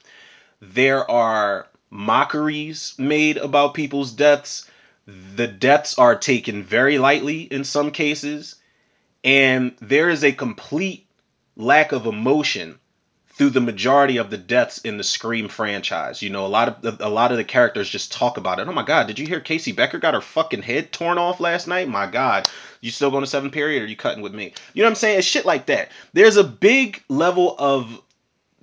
there 0.63 1.09
are 1.11 1.69
mockeries 1.91 2.95
made 2.97 3.37
about 3.37 3.75
people's 3.75 4.13
deaths. 4.13 4.67
The 5.07 5.49
deaths 5.49 5.99
are 5.99 6.17
taken 6.17 6.63
very 6.63 6.99
lightly 6.99 7.43
in 7.43 7.65
some 7.65 7.91
cases, 7.91 8.57
and 9.25 9.75
there 9.81 10.09
is 10.09 10.23
a 10.23 10.33
complete 10.33 11.07
lack 11.57 11.93
of 11.93 12.07
emotion 12.07 12.79
through 13.35 13.51
the 13.51 13.61
majority 13.61 14.19
of 14.19 14.31
the 14.31 14.37
deaths 14.37 14.79
in 14.79 14.99
the 14.99 15.05
Scream 15.05 15.49
franchise. 15.49 16.23
You 16.23 16.31
know, 16.31 16.47
a 16.47 16.49
lot 16.49 16.85
of 16.85 17.01
a 17.01 17.09
lot 17.09 17.33
of 17.33 17.39
the 17.39 17.45
characters 17.45 17.89
just 17.89 18.13
talk 18.13 18.37
about 18.37 18.61
it. 18.61 18.69
Oh 18.69 18.73
my 18.73 18.85
god, 18.85 19.07
did 19.07 19.19
you 19.19 19.27
hear 19.27 19.41
Casey 19.41 19.73
Becker 19.73 19.99
got 19.99 20.15
her 20.15 20.21
fucking 20.21 20.63
head 20.63 20.93
torn 20.93 21.19
off 21.19 21.41
last 21.41 21.67
night? 21.67 21.89
My 21.89 22.07
god, 22.07 22.49
you 22.81 22.91
still 22.91 23.11
going 23.11 23.25
to 23.25 23.31
seven 23.31 23.51
period 23.51 23.83
or 23.83 23.87
you 23.87 23.97
cutting 23.97 24.23
with 24.23 24.35
me? 24.35 24.53
You 24.75 24.83
know 24.83 24.87
what 24.87 24.93
I'm 24.93 24.97
saying? 24.97 25.19
It's 25.19 25.27
shit 25.27 25.47
like 25.47 25.67
that. 25.67 25.91
There's 26.13 26.37
a 26.37 26.45
big 26.45 27.03
level 27.09 27.57
of 27.59 28.01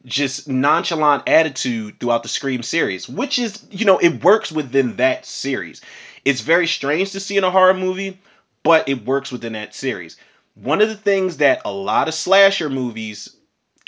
just 0.06 0.48
nonchalant 0.48 1.28
attitude 1.28 2.00
throughout 2.00 2.24
the 2.24 2.30
Scream 2.30 2.64
series, 2.64 3.10
which 3.10 3.40
is, 3.40 3.66
you 3.72 3.86
know, 3.86 3.98
it 3.98 4.24
works 4.24 4.52
within 4.52 4.96
that 4.98 5.26
series. 5.26 5.82
It's 6.26 6.42
very 6.42 6.68
strange 6.68 7.12
to 7.12 7.20
see 7.20 7.38
in 7.38 7.44
a 7.44 7.52
horror 7.52 7.74
movie, 7.74 8.20
but 8.64 8.90
it 8.90 9.06
works 9.06 9.32
within 9.32 9.54
that 9.54 9.76
series. 9.76 10.18
One 10.56 10.82
of 10.82 10.90
the 10.90 10.98
things 10.98 11.38
that 11.38 11.62
a 11.66 11.72
lot 11.72 12.08
of 12.08 12.14
slasher 12.14 12.70
movies 12.70 13.36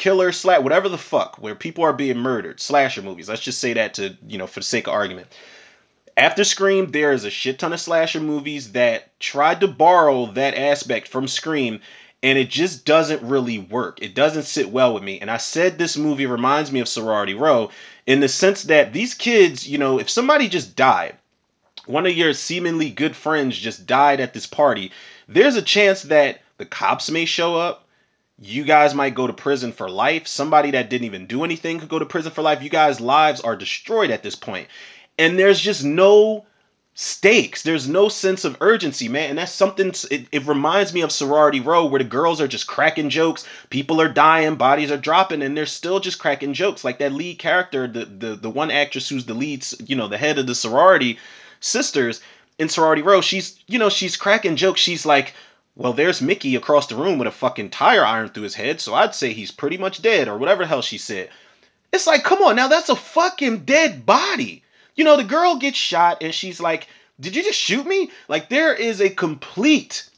killer 0.01 0.31
slash 0.31 0.61
whatever 0.61 0.89
the 0.89 0.97
fuck 0.97 1.37
where 1.37 1.53
people 1.53 1.83
are 1.83 1.93
being 1.93 2.17
murdered 2.17 2.59
slasher 2.59 3.03
movies 3.03 3.29
let's 3.29 3.43
just 3.43 3.59
say 3.59 3.73
that 3.73 3.93
to 3.93 4.17
you 4.25 4.39
know 4.39 4.47
for 4.47 4.59
the 4.59 4.65
sake 4.65 4.87
of 4.87 4.93
argument. 4.93 5.27
After 6.17 6.43
scream 6.43 6.91
there 6.91 7.11
is 7.11 7.23
a 7.23 7.29
shit 7.29 7.59
ton 7.59 7.71
of 7.71 7.79
slasher 7.79 8.19
movies 8.19 8.71
that 8.71 9.19
tried 9.19 9.61
to 9.61 9.67
borrow 9.67 10.25
that 10.31 10.55
aspect 10.55 11.07
from 11.07 11.27
scream 11.27 11.81
and 12.23 12.37
it 12.37 12.49
just 12.49 12.85
doesn't 12.85 13.21
really 13.21 13.59
work. 13.59 14.01
It 14.01 14.15
doesn't 14.15 14.43
sit 14.43 14.69
well 14.69 14.93
with 14.93 15.03
me. 15.03 15.19
And 15.19 15.29
i 15.29 15.37
said 15.37 15.77
this 15.77 15.97
movie 15.97 16.25
reminds 16.25 16.71
me 16.71 16.79
of 16.79 16.87
sorority 16.87 17.35
row 17.35 17.69
in 18.07 18.21
the 18.21 18.27
sense 18.27 18.63
that 18.63 18.93
these 18.93 19.13
kids 19.13 19.67
you 19.67 19.77
know 19.77 19.99
if 19.99 20.09
somebody 20.09 20.47
just 20.47 20.75
died 20.75 21.15
one 21.85 22.05
of 22.05 22.13
your 22.13 22.33
seemingly 22.33 22.89
good 22.89 23.15
friends 23.15 23.57
just 23.57 23.85
died 23.85 24.19
at 24.19 24.33
this 24.33 24.47
party 24.47 24.91
there's 25.27 25.55
a 25.55 25.61
chance 25.61 26.03
that 26.03 26.41
the 26.57 26.65
cops 26.65 27.09
may 27.09 27.25
show 27.25 27.55
up 27.55 27.87
you 28.41 28.63
guys 28.63 28.95
might 28.95 29.13
go 29.13 29.27
to 29.27 29.33
prison 29.33 29.71
for 29.71 29.87
life. 29.87 30.25
Somebody 30.25 30.71
that 30.71 30.89
didn't 30.89 31.05
even 31.05 31.27
do 31.27 31.43
anything 31.43 31.79
could 31.79 31.89
go 31.89 31.99
to 31.99 32.07
prison 32.07 32.31
for 32.31 32.41
life. 32.41 32.63
You 32.63 32.69
guys' 32.69 32.99
lives 32.99 33.39
are 33.41 33.55
destroyed 33.55 34.09
at 34.09 34.23
this 34.23 34.35
point. 34.35 34.67
And 35.19 35.37
there's 35.37 35.59
just 35.59 35.83
no 35.85 36.47
stakes. 36.95 37.61
There's 37.61 37.87
no 37.87 38.09
sense 38.09 38.43
of 38.43 38.57
urgency, 38.59 39.09
man. 39.09 39.29
And 39.29 39.37
that's 39.37 39.51
something, 39.51 39.93
it, 40.09 40.27
it, 40.31 40.47
reminds 40.47 40.91
me 40.91 41.01
of 41.01 41.11
Sorority 41.11 41.59
Row, 41.59 41.85
where 41.85 41.99
the 41.99 42.09
girls 42.09 42.41
are 42.41 42.47
just 42.47 42.65
cracking 42.65 43.11
jokes. 43.11 43.47
People 43.69 44.01
are 44.01 44.09
dying, 44.09 44.55
bodies 44.55 44.91
are 44.91 44.97
dropping, 44.97 45.43
and 45.43 45.55
they're 45.55 45.67
still 45.67 45.99
just 45.99 46.17
cracking 46.17 46.53
jokes. 46.53 46.83
Like 46.83 46.97
that 46.97 47.13
lead 47.13 47.37
character, 47.37 47.87
the, 47.87 48.05
the, 48.05 48.35
the 48.35 48.49
one 48.49 48.71
actress 48.71 49.07
who's 49.07 49.25
the 49.25 49.35
lead, 49.35 49.63
you 49.85 49.95
know, 49.95 50.07
the 50.07 50.17
head 50.17 50.39
of 50.39 50.47
the 50.47 50.55
sorority 50.55 51.19
sisters 51.61 52.21
in 52.59 52.67
Sorority 52.67 53.01
Row, 53.01 53.21
she's, 53.21 53.57
you 53.67 53.79
know, 53.79 53.89
she's 53.89 54.17
cracking 54.17 54.57
jokes. 54.57 54.81
She's 54.81 55.05
like, 55.05 55.33
well, 55.75 55.93
there's 55.93 56.21
Mickey 56.21 56.55
across 56.57 56.87
the 56.87 56.95
room 56.95 57.17
with 57.17 57.27
a 57.27 57.31
fucking 57.31 57.69
tire 57.69 58.05
iron 58.05 58.29
through 58.29 58.43
his 58.43 58.55
head, 58.55 58.81
so 58.81 58.93
I'd 58.93 59.15
say 59.15 59.31
he's 59.31 59.51
pretty 59.51 59.77
much 59.77 60.01
dead, 60.01 60.27
or 60.27 60.37
whatever 60.37 60.63
the 60.63 60.67
hell 60.67 60.81
she 60.81 60.97
said. 60.97 61.29
It's 61.93 62.07
like, 62.07 62.23
come 62.23 62.41
on, 62.41 62.55
now 62.55 62.67
that's 62.67 62.89
a 62.89 62.95
fucking 62.95 63.59
dead 63.59 64.05
body. 64.05 64.63
You 64.95 65.05
know, 65.05 65.17
the 65.17 65.23
girl 65.23 65.55
gets 65.55 65.77
shot 65.77 66.21
and 66.21 66.33
she's 66.33 66.59
like, 66.59 66.87
Did 67.19 67.35
you 67.35 67.43
just 67.43 67.59
shoot 67.59 67.85
me? 67.85 68.11
Like, 68.27 68.49
there 68.49 68.73
is 68.73 68.99
a 68.99 69.09
complete 69.09 70.09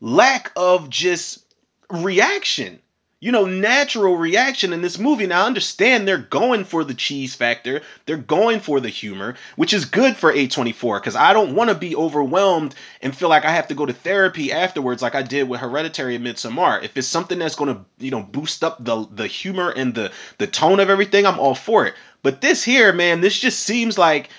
lack 0.00 0.52
of 0.56 0.90
just 0.90 1.42
reaction 1.90 2.80
you 3.22 3.30
know, 3.30 3.44
natural 3.44 4.16
reaction 4.16 4.72
in 4.72 4.82
this 4.82 4.98
movie. 4.98 5.28
Now, 5.28 5.44
I 5.44 5.46
understand 5.46 6.08
they're 6.08 6.18
going 6.18 6.64
for 6.64 6.82
the 6.82 6.92
cheese 6.92 7.36
factor, 7.36 7.82
they're 8.04 8.16
going 8.16 8.58
for 8.58 8.80
the 8.80 8.88
humor, 8.88 9.36
which 9.54 9.72
is 9.72 9.84
good 9.84 10.16
for 10.16 10.32
A24 10.32 10.98
because 10.98 11.14
I 11.14 11.32
don't 11.32 11.54
want 11.54 11.70
to 11.70 11.76
be 11.76 11.94
overwhelmed 11.94 12.74
and 13.00 13.16
feel 13.16 13.28
like 13.28 13.44
I 13.44 13.52
have 13.52 13.68
to 13.68 13.76
go 13.76 13.86
to 13.86 13.92
therapy 13.92 14.50
afterwards, 14.50 15.02
like 15.02 15.14
I 15.14 15.22
did 15.22 15.48
with 15.48 15.60
Hereditary 15.60 16.16
and 16.16 16.26
Midsommar. 16.26 16.82
If 16.82 16.96
it's 16.96 17.06
something 17.06 17.38
that's 17.38 17.54
going 17.54 17.72
to, 17.72 17.84
you 18.00 18.10
know, 18.10 18.22
boost 18.22 18.64
up 18.64 18.84
the 18.84 19.06
the 19.08 19.28
humor 19.28 19.70
and 19.70 19.94
the 19.94 20.10
the 20.38 20.48
tone 20.48 20.80
of 20.80 20.90
everything, 20.90 21.24
I'm 21.24 21.38
all 21.38 21.54
for 21.54 21.86
it. 21.86 21.94
But 22.24 22.40
this 22.40 22.64
here, 22.64 22.92
man, 22.92 23.20
this 23.20 23.38
just 23.38 23.60
seems 23.60 23.96
like 23.96 24.30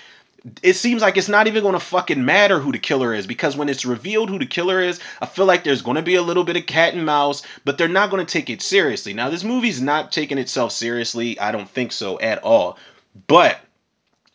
it 0.62 0.74
seems 0.74 1.00
like 1.00 1.16
it's 1.16 1.28
not 1.28 1.46
even 1.46 1.62
going 1.62 1.74
to 1.74 1.80
fucking 1.80 2.24
matter 2.24 2.58
who 2.58 2.72
the 2.72 2.78
killer 2.78 3.14
is 3.14 3.26
because 3.26 3.56
when 3.56 3.70
it's 3.70 3.86
revealed 3.86 4.28
who 4.28 4.38
the 4.38 4.46
killer 4.46 4.80
is, 4.80 5.00
I 5.20 5.26
feel 5.26 5.46
like 5.46 5.64
there's 5.64 5.82
going 5.82 5.96
to 5.96 6.02
be 6.02 6.16
a 6.16 6.22
little 6.22 6.44
bit 6.44 6.56
of 6.56 6.66
cat 6.66 6.94
and 6.94 7.06
mouse, 7.06 7.42
but 7.64 7.78
they're 7.78 7.88
not 7.88 8.10
going 8.10 8.24
to 8.24 8.30
take 8.30 8.50
it 8.50 8.60
seriously. 8.60 9.14
Now, 9.14 9.30
this 9.30 9.44
movie's 9.44 9.80
not 9.80 10.12
taking 10.12 10.38
itself 10.38 10.72
seriously. 10.72 11.38
I 11.40 11.50
don't 11.50 11.68
think 11.68 11.92
so 11.92 12.20
at 12.20 12.42
all. 12.42 12.78
But 13.26 13.58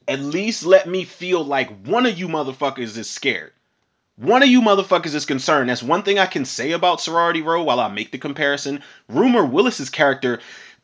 at 0.07 0.19
least 0.19 0.65
let 0.65 0.87
me 0.87 1.03
feel 1.03 1.43
like 1.43 1.85
one 1.85 2.07
of 2.07 2.17
you 2.17 2.27
motherfuckers 2.27 2.97
is 2.97 3.09
scared. 3.09 3.51
One 4.15 4.43
of 4.43 4.49
you 4.49 4.61
motherfuckers 4.61 5.13
is 5.15 5.25
concerned. 5.25 5.69
That's 5.69 5.83
one 5.83 6.03
thing 6.03 6.19
I 6.19 6.25
can 6.25 6.43
say 6.43 6.71
about 6.71 6.99
Sorority 6.99 7.41
Row 7.41 7.63
while 7.63 7.79
I 7.79 7.87
make 7.87 8.11
the 8.11 8.17
comparison. 8.17 8.81
Rumor 9.07 9.45
Willis's 9.45 9.89
character 9.89 10.39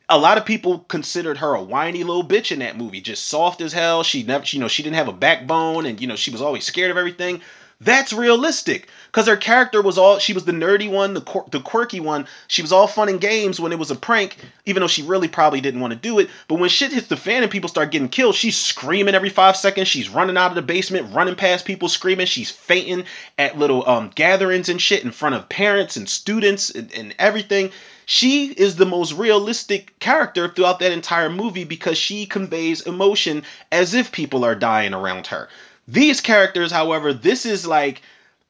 a 0.08 0.18
lot 0.18 0.38
of 0.38 0.46
people 0.46 0.80
considered 0.80 1.38
her 1.38 1.54
a 1.54 1.64
whiny 1.64 2.04
little 2.04 2.28
bitch 2.28 2.52
in 2.52 2.60
that 2.60 2.78
movie, 2.78 3.02
just 3.02 3.26
soft 3.26 3.62
as 3.62 3.74
hell. 3.74 4.04
She 4.04 4.24
never, 4.24 4.46
you 4.48 4.60
know, 4.60 4.68
she 4.68 4.84
didn't 4.84 4.98
have 4.98 5.08
a 5.08 5.14
backbone, 5.14 5.86
and 5.86 6.00
you 6.00 6.08
know, 6.08 6.16
she 6.16 6.32
was 6.32 6.42
always 6.42 6.64
scared 6.64 6.92
of 6.92 6.98
everything. 6.98 7.42
That's 7.82 8.14
realistic 8.14 8.88
because 9.08 9.28
her 9.28 9.36
character 9.36 9.82
was 9.82 9.98
all 9.98 10.20
she 10.20 10.32
was 10.32 10.46
the 10.46 10.54
nerdy 10.54 10.90
one, 10.90 11.14
the 11.14 11.44
the 11.52 11.60
quirky 11.60 12.00
one. 12.00 12.26
She 12.48 12.62
was 12.62 12.72
all 12.72 12.88
fun 12.88 13.10
and 13.10 13.20
games 13.20 13.60
when 13.60 13.74
it 13.74 13.80
was 13.80 13.92
a 13.92 13.96
prank, 13.96 14.38
even 14.66 14.80
though 14.80 14.88
she 14.88 15.04
really 15.04 15.28
probably 15.28 15.60
didn't 15.60 15.82
want 15.82 15.92
to 15.92 16.00
do 16.00 16.20
it. 16.20 16.30
But 16.48 16.60
when 16.60 16.70
shit 16.70 16.94
hits 16.94 17.08
the 17.08 17.18
fan 17.18 17.44
and 17.44 17.52
people 17.52 17.68
start 17.68 17.92
getting 17.92 18.08
killed, 18.08 18.36
she's 18.36 18.56
screaming 18.56 19.14
every 19.14 19.30
five 19.30 19.58
seconds. 19.58 19.90
She's 19.90 20.08
running 20.08 20.38
out 20.38 20.52
of 20.52 20.56
the 20.56 20.62
basement, 20.62 21.14
running 21.14 21.36
past 21.36 21.66
people, 21.66 21.90
screaming. 21.90 22.28
She's 22.28 22.50
fainting 22.50 23.06
at 23.38 23.58
little 23.58 23.88
um, 23.88 24.10
gatherings 24.16 24.70
and 24.70 24.82
shit 24.82 25.04
in 25.04 25.12
front 25.12 25.36
of 25.36 25.50
parents 25.50 25.98
and 25.98 26.08
students 26.08 26.70
and, 26.70 26.94
and 26.94 27.14
everything. 27.20 27.72
She 28.06 28.48
is 28.48 28.76
the 28.76 28.86
most 28.86 29.14
realistic 29.14 29.98
character 30.00 30.48
throughout 30.48 30.80
that 30.80 30.92
entire 30.92 31.30
movie 31.30 31.64
because 31.64 31.98
she 31.98 32.26
conveys 32.26 32.82
emotion 32.82 33.44
as 33.72 33.94
if 33.94 34.12
people 34.12 34.46
are 34.46 34.56
dying 34.56 34.94
around 34.94 35.28
her. 35.28 35.50
These 35.88 36.22
characters, 36.22 36.72
however, 36.72 37.14
this 37.14 37.46
is 37.46 37.66
like 37.66 38.02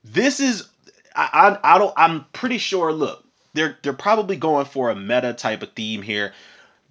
this 0.04 0.40
is 0.40 0.68
I, 1.16 1.58
I 1.64 1.76
I 1.76 1.78
don't 1.78 1.94
I'm 1.96 2.26
pretty 2.34 2.58
sure 2.58 2.92
look, 2.92 3.24
they're 3.54 3.78
they're 3.82 3.94
probably 3.94 4.36
going 4.36 4.66
for 4.66 4.90
a 4.90 4.96
meta 4.96 5.34
type 5.34 5.64
of 5.64 5.74
theme 5.74 6.02
here. 6.02 6.34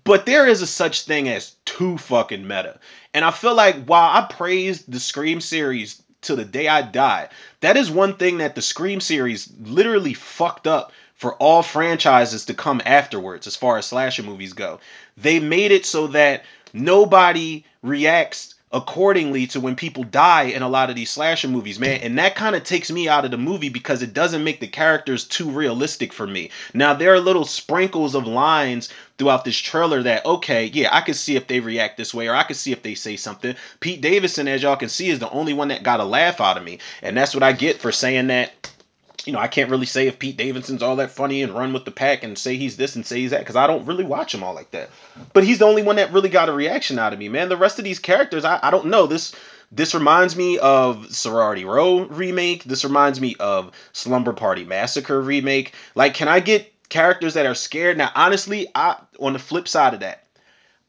But 0.04 0.26
there 0.26 0.46
is 0.46 0.60
a 0.60 0.66
such 0.66 1.02
thing 1.02 1.28
as 1.28 1.54
too 1.64 1.96
fucking 1.96 2.46
meta. 2.46 2.78
And 3.14 3.24
I 3.24 3.30
feel 3.30 3.54
like 3.54 3.86
while 3.86 4.10
I 4.10 4.26
praise 4.26 4.84
the 4.84 5.00
Scream 5.00 5.40
series 5.40 6.02
to 6.22 6.36
the 6.36 6.44
day 6.44 6.68
I 6.68 6.82
die, 6.82 7.30
that 7.60 7.78
is 7.78 7.90
one 7.90 8.16
thing 8.16 8.38
that 8.38 8.54
the 8.54 8.62
Scream 8.62 9.00
series 9.00 9.50
literally 9.58 10.12
fucked 10.12 10.66
up 10.66 10.92
for 11.14 11.34
all 11.34 11.62
franchises 11.62 12.46
to 12.46 12.54
come 12.54 12.82
afterwards 12.84 13.46
as 13.46 13.56
far 13.56 13.78
as 13.78 13.86
slasher 13.86 14.22
movies 14.22 14.52
go. 14.52 14.80
They 15.16 15.40
made 15.40 15.70
it 15.70 15.86
so 15.86 16.08
that 16.08 16.44
nobody 16.72 17.64
reacts 17.82 18.54
accordingly 18.74 19.46
to 19.46 19.60
when 19.60 19.76
people 19.76 20.02
die 20.02 20.44
in 20.44 20.62
a 20.62 20.68
lot 20.68 20.90
of 20.90 20.96
these 20.96 21.10
slasher 21.10 21.46
movies, 21.46 21.78
man. 21.78 22.00
And 22.00 22.18
that 22.18 22.34
kind 22.34 22.56
of 22.56 22.64
takes 22.64 22.90
me 22.90 23.08
out 23.08 23.24
of 23.24 23.30
the 23.30 23.38
movie 23.38 23.68
because 23.68 24.02
it 24.02 24.12
doesn't 24.12 24.42
make 24.42 24.58
the 24.58 24.66
characters 24.66 25.24
too 25.24 25.48
realistic 25.48 26.12
for 26.12 26.26
me. 26.26 26.50
Now, 26.74 26.92
there 26.92 27.14
are 27.14 27.20
little 27.20 27.44
sprinkles 27.44 28.16
of 28.16 28.26
lines 28.26 28.88
throughout 29.16 29.44
this 29.44 29.56
trailer 29.56 30.02
that, 30.02 30.26
okay, 30.26 30.66
yeah, 30.66 30.88
I 30.90 31.02
could 31.02 31.14
see 31.14 31.36
if 31.36 31.46
they 31.46 31.60
react 31.60 31.96
this 31.96 32.12
way 32.12 32.26
or 32.26 32.34
I 32.34 32.42
could 32.42 32.56
see 32.56 32.72
if 32.72 32.82
they 32.82 32.96
say 32.96 33.14
something. 33.14 33.54
Pete 33.78 34.00
Davidson, 34.00 34.48
as 34.48 34.64
y'all 34.64 34.74
can 34.74 34.88
see, 34.88 35.08
is 35.08 35.20
the 35.20 35.30
only 35.30 35.52
one 35.52 35.68
that 35.68 35.84
got 35.84 36.00
a 36.00 36.04
laugh 36.04 36.40
out 36.40 36.56
of 36.56 36.64
me. 36.64 36.80
And 37.00 37.16
that's 37.16 37.32
what 37.32 37.44
I 37.44 37.52
get 37.52 37.80
for 37.80 37.92
saying 37.92 38.26
that 38.26 38.72
you 39.24 39.32
know, 39.32 39.38
I 39.38 39.48
can't 39.48 39.70
really 39.70 39.86
say 39.86 40.06
if 40.06 40.18
Pete 40.18 40.36
Davidson's 40.36 40.82
all 40.82 40.96
that 40.96 41.10
funny 41.10 41.42
and 41.42 41.54
run 41.54 41.72
with 41.72 41.84
the 41.84 41.90
pack 41.90 42.22
and 42.22 42.36
say 42.38 42.56
he's 42.56 42.76
this 42.76 42.94
and 42.96 43.06
say 43.06 43.20
he's 43.20 43.30
that 43.30 43.40
because 43.40 43.56
I 43.56 43.66
don't 43.66 43.86
really 43.86 44.04
watch 44.04 44.34
him 44.34 44.42
all 44.42 44.54
like 44.54 44.70
that. 44.72 44.90
But 45.32 45.44
he's 45.44 45.58
the 45.58 45.66
only 45.66 45.82
one 45.82 45.96
that 45.96 46.12
really 46.12 46.28
got 46.28 46.48
a 46.48 46.52
reaction 46.52 46.98
out 46.98 47.12
of 47.12 47.18
me, 47.18 47.28
man. 47.28 47.48
The 47.48 47.56
rest 47.56 47.78
of 47.78 47.84
these 47.84 47.98
characters, 47.98 48.44
I, 48.44 48.60
I 48.62 48.70
don't 48.70 48.86
know. 48.86 49.06
This 49.06 49.34
this 49.72 49.94
reminds 49.94 50.36
me 50.36 50.58
of 50.58 51.12
Sorority 51.14 51.64
Row 51.64 52.04
remake. 52.04 52.64
This 52.64 52.84
reminds 52.84 53.20
me 53.20 53.34
of 53.40 53.72
Slumber 53.92 54.32
Party 54.32 54.64
Massacre 54.64 55.20
remake. 55.20 55.74
Like, 55.94 56.14
can 56.14 56.28
I 56.28 56.40
get 56.40 56.72
characters 56.88 57.34
that 57.34 57.46
are 57.46 57.54
scared? 57.54 57.96
Now, 57.96 58.10
honestly, 58.14 58.68
I 58.74 58.96
on 59.18 59.32
the 59.32 59.38
flip 59.38 59.68
side 59.68 59.94
of 59.94 60.00
that, 60.00 60.24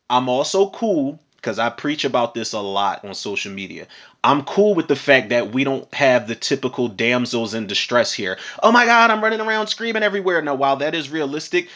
I'm 0.10 0.30
also 0.30 0.70
cool 0.70 1.20
because 1.46 1.60
I 1.60 1.70
preach 1.70 2.06
about 2.06 2.34
this 2.34 2.54
a 2.54 2.60
lot 2.60 3.06
on 3.06 3.14
social 3.14 3.52
media. 3.52 3.86
I'm 4.24 4.46
cool 4.46 4.74
with 4.74 4.88
the 4.88 4.96
fact 4.96 5.30
that 5.30 5.52
we 5.52 5.64
don't 5.64 5.94
have 5.94 6.28
the 6.28 6.34
typical 6.34 6.88
damsels 6.88 7.54
in 7.54 7.68
distress 7.68 8.12
here. 8.12 8.40
Oh 8.64 8.72
my 8.72 8.88
God, 8.88 9.12
I'm 9.12 9.24
running 9.24 9.42
around 9.42 9.68
screaming 9.68 10.02
everywhere. 10.02 10.42
Now, 10.42 10.56
while 10.56 10.78
that 10.78 10.96
is 10.96 11.12
realistic, 11.12 11.70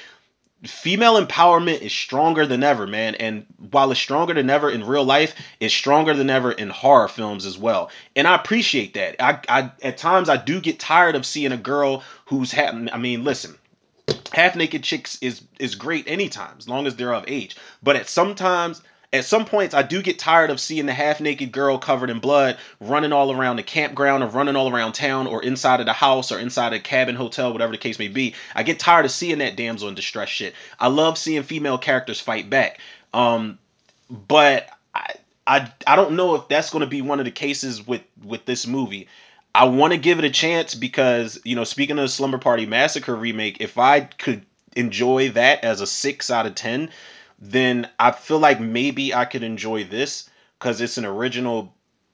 female 0.64 1.24
empowerment 1.24 1.82
is 1.82 1.94
stronger 1.94 2.48
than 2.48 2.64
ever, 2.64 2.88
man. 2.88 3.14
And 3.14 3.46
while 3.70 3.92
it's 3.92 4.00
stronger 4.00 4.34
than 4.34 4.50
ever 4.50 4.72
in 4.72 4.84
real 4.84 5.06
life, 5.06 5.36
it's 5.60 5.72
stronger 5.72 6.16
than 6.16 6.32
ever 6.32 6.52
in 6.52 6.70
horror 6.70 7.08
films 7.08 7.46
as 7.46 7.56
well. 7.56 7.92
And 8.16 8.28
I 8.28 8.34
appreciate 8.34 8.96
that. 8.96 9.18
I, 9.20 9.40
I 9.48 9.72
at 9.84 9.98
times 9.98 10.30
I 10.30 10.38
do 10.38 10.62
get 10.62 10.80
tired 10.80 11.16
of 11.16 11.28
seeing 11.28 11.52
a 11.52 11.58
girl 11.58 12.02
who's 12.26 12.52
ha- 12.52 12.74
I 12.92 12.98
mean, 12.98 13.24
listen, 13.24 13.56
half 14.34 14.56
naked 14.56 14.84
chicks 14.84 15.20
is 15.22 15.44
is 15.60 15.76
great 15.76 16.08
anytime 16.08 16.56
as 16.58 16.68
long 16.68 16.88
as 16.88 16.96
they're 16.96 17.14
of 17.14 17.26
age 17.28 17.56
but 17.84 17.96
at 17.96 18.10
sometimes 18.10 18.82
at 19.12 19.26
some 19.26 19.46
points 19.46 19.74
i 19.74 19.82
do 19.82 20.02
get 20.02 20.20
tired 20.20 20.50
of 20.50 20.60
seeing 20.60 20.86
the 20.86 20.94
half 20.94 21.20
naked 21.20 21.52
girl 21.52 21.78
covered 21.78 22.10
in 22.10 22.20
blood 22.20 22.58
running 22.80 23.12
all 23.12 23.32
around 23.32 23.56
the 23.56 23.64
campground 23.64 24.24
or 24.24 24.28
running 24.28 24.56
all 24.56 24.72
around 24.72 24.94
town 24.94 25.28
or 25.28 25.42
inside 25.44 25.80
of 25.80 25.86
the 25.86 25.94
house 25.94 26.32
or 26.32 26.40
inside 26.40 26.74
a 26.74 26.80
cabin 26.80 27.16
hotel 27.16 27.52
whatever 27.52 27.72
the 27.72 27.78
case 27.78 28.00
may 28.00 28.08
be. 28.08 28.36
I 28.56 28.64
get 28.64 28.80
tired 28.80 29.06
of 29.06 29.12
seeing 29.12 29.40
that 29.40 29.56
damsel 29.56 29.90
in 29.90 29.96
distress 29.96 30.30
shit. 30.30 30.54
I 30.80 30.88
love 30.88 31.18
seeing 31.18 31.44
female 31.44 31.78
characters 31.78 32.20
fight 32.20 32.50
back. 32.50 32.80
Um 33.14 33.58
but 34.10 34.70
i 34.94 35.14
i, 35.48 35.74
I 35.88 35.96
don't 35.96 36.14
know 36.14 36.36
if 36.36 36.48
that's 36.48 36.70
going 36.70 36.82
to 36.82 36.88
be 36.88 37.02
one 37.02 37.20
of 37.20 37.26
the 37.26 37.32
cases 37.32 37.86
with 37.86 38.04
with 38.24 38.46
this 38.46 38.68
movie. 38.68 39.08
I 39.54 39.66
want 39.66 39.94
to 39.94 40.00
give 40.00 40.20
it 40.20 40.26
a 40.26 40.30
chance 40.30 40.76
because, 40.76 41.40
you 41.44 41.56
know, 41.56 41.64
speaking 41.64 41.98
of 41.98 42.04
the 42.04 42.08
Slumber 42.08 42.38
Party 42.38 42.68
Massacre 42.68 43.16
remake, 43.16 43.58
if 43.62 43.80
I 43.80 44.02
could 44.02 44.46
enjoy 44.76 45.30
that 45.30 45.64
as 45.64 45.82
a 45.82 45.88
6 45.88 46.30
out 46.30 46.46
of 46.46 46.54
10, 46.54 46.92
then 47.40 47.90
I 47.98 48.12
feel 48.12 48.40
like 48.40 48.60
maybe 48.60 49.14
I 49.14 49.26
could 49.26 49.44
enjoy 49.44 49.84
this 49.86 50.30
cuz 50.60 50.82
it's 50.82 50.98
an 50.98 51.06
original, 51.06 51.74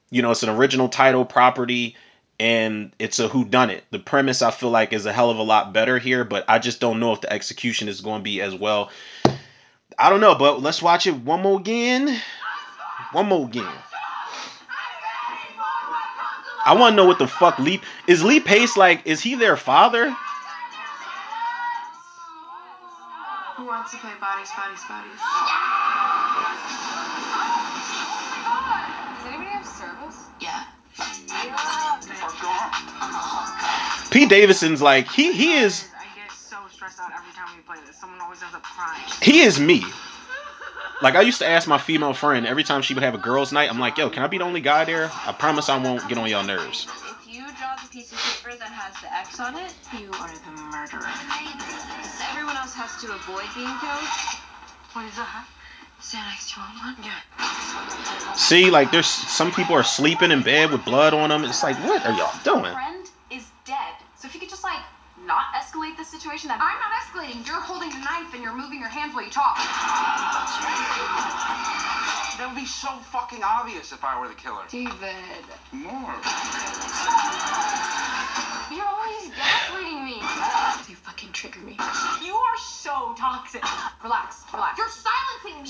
you 0.09 0.21
know, 0.21 0.31
it's 0.31 0.43
an 0.43 0.49
original 0.49 0.89
title 0.89 1.25
property 1.25 1.95
and 2.39 2.91
it's 2.99 3.19
a 3.19 3.27
who 3.27 3.45
done 3.45 3.69
it. 3.69 3.83
The 3.91 3.99
premise 3.99 4.41
I 4.41 4.51
feel 4.51 4.69
like 4.69 4.93
is 4.93 5.05
a 5.05 5.13
hell 5.13 5.29
of 5.29 5.37
a 5.37 5.43
lot 5.43 5.73
better 5.73 5.97
here, 5.97 6.23
but 6.23 6.45
I 6.47 6.59
just 6.59 6.79
don't 6.79 6.99
know 6.99 7.13
if 7.13 7.21
the 7.21 7.31
execution 7.31 7.87
is 7.87 8.01
going 8.01 8.19
to 8.19 8.23
be 8.23 8.41
as 8.41 8.53
well. 8.53 8.91
I 9.97 10.09
don't 10.09 10.21
know, 10.21 10.35
but 10.35 10.61
let's 10.61 10.81
watch 10.81 11.07
it 11.07 11.15
one 11.15 11.41
more 11.41 11.59
again. 11.59 12.19
One 13.13 13.27
more 13.27 13.45
again. 13.45 13.71
I 16.65 16.73
want 16.73 16.93
to 16.93 16.95
know 16.97 17.05
what 17.05 17.19
the 17.19 17.27
fuck 17.27 17.59
Lee 17.59 17.79
is. 18.07 18.23
Lee 18.23 18.39
Pace 18.39 18.75
like? 18.75 19.05
Is 19.05 19.21
he 19.21 19.35
their 19.35 19.55
father? 19.55 20.15
wants 23.75 23.91
to 23.91 23.97
play 23.97 24.11
bodies, 24.21 24.49
bodies, 24.55 24.79
bodies. 24.87 25.19
Oh 25.19 25.51
Does 29.17 29.27
anybody 29.27 29.49
have 29.49 29.65
service? 29.65 30.15
Yeah. 30.39 30.63
yeah. 31.37 32.69
Pete 34.11 34.29
Davidson's 34.29 34.81
like 34.81 35.09
he 35.11 35.33
he 35.33 35.55
is. 35.57 35.83
I 35.99 36.05
get 36.15 36.31
so 36.31 36.55
stressed 36.71 37.01
out 37.01 37.11
every 37.17 37.33
time 37.33 37.49
we 37.53 37.61
play 37.63 37.75
this. 37.85 37.97
Someone 37.99 38.21
always 38.21 38.41
ends 38.41 38.55
up 38.55 38.63
crying. 38.63 39.03
He 39.21 39.41
is 39.41 39.59
me. 39.59 39.83
Like 41.01 41.15
I 41.15 41.21
used 41.21 41.39
to 41.39 41.47
ask 41.47 41.67
my 41.67 41.77
female 41.77 42.13
friend 42.13 42.47
every 42.47 42.63
time 42.63 42.81
she 42.81 42.93
would 42.93 43.03
have 43.03 43.15
a 43.15 43.17
girls' 43.19 43.51
night. 43.51 43.69
I'm 43.69 43.79
like, 43.79 43.97
yo, 43.97 44.09
can 44.09 44.23
I 44.23 44.27
be 44.27 44.37
the 44.37 44.45
only 44.45 44.61
guy 44.61 44.85
there? 44.85 45.11
I 45.25 45.33
promise 45.33 45.67
I 45.69 45.77
won't 45.77 46.07
get 46.07 46.17
on 46.17 46.29
y'all 46.29 46.43
nerves. 46.43 46.87
If 46.87 47.33
you 47.33 47.41
draw 47.57 47.75
the 47.81 47.89
piece 47.91 48.11
of 48.13 48.17
paper 48.17 48.55
that 48.57 48.69
has 48.69 48.93
the 49.01 49.13
X 49.13 49.39
on 49.39 49.55
it, 49.55 49.73
You 49.99 50.09
are 50.13 50.31
the 50.31 50.51
murderer. 50.71 51.05
everyone 52.31 52.55
else 52.57 52.73
has 52.73 52.95
to 53.01 53.11
avoid 53.11 53.45
being 53.53 53.67
killed. 53.67 54.07
What 54.93 55.05
is 55.05 55.15
that? 55.15 55.45
Xanax, 56.01 56.53
do 56.53 56.61
you 56.61 56.67
want 56.79 56.97
one? 56.97 57.05
Yeah. 57.05 58.33
See, 58.35 58.69
like 58.69 58.91
there's 58.91 59.07
some 59.07 59.51
people 59.51 59.75
are 59.75 59.83
sleeping 59.83 60.31
in 60.31 60.43
bed 60.43 60.71
with 60.71 60.85
blood 60.85 61.13
on 61.13 61.29
them. 61.29 61.43
It's 61.43 61.63
like, 61.63 61.75
what 61.83 62.05
are 62.05 62.13
y'all 62.13 62.31
doing? 62.43 62.71
Friend 62.73 63.05
is 63.31 63.43
dead. 63.65 63.95
So 64.17 64.27
if 64.27 64.33
you 64.33 64.39
could 64.39 64.49
just 64.49 64.63
like 64.63 64.79
not 65.25 65.45
escalate 65.85 65.97
the 65.97 66.03
situation, 66.05 66.47
that 66.49 66.59
I'm 66.61 66.79
not 66.81 66.91
escalating. 67.05 67.45
You're 67.47 67.61
holding 67.61 67.91
a 67.91 67.99
knife 67.99 68.33
and 68.33 68.41
you're 68.43 68.55
moving 68.55 68.79
your 68.79 68.89
hands 68.89 69.13
while 69.13 69.23
you 69.23 69.29
talk. 69.31 69.57
That 72.37 72.47
would 72.51 72.59
be 72.59 72.65
so 72.65 72.89
fucking 73.11 73.43
obvious 73.43 73.91
if 73.91 74.03
I 74.03 74.19
were 74.19 74.27
the 74.27 74.35
killer. 74.35 74.63
David, 74.69 75.45
More. 75.71 76.15
you're 78.73 78.85
always 78.85 79.29
gaslighting 79.31 80.03
me. 80.03 80.17
You 80.89 80.95
fucking 81.05 81.31
trigger 81.31 81.59
me. 81.61 81.77
You 82.23 82.33
are 82.35 82.57
so 82.59 83.15
toxic. 83.17 83.63
Relax, 84.03 84.43
relax. 84.53 84.77
You're 84.77 84.89
silencing 84.89 85.63
me. 85.63 85.69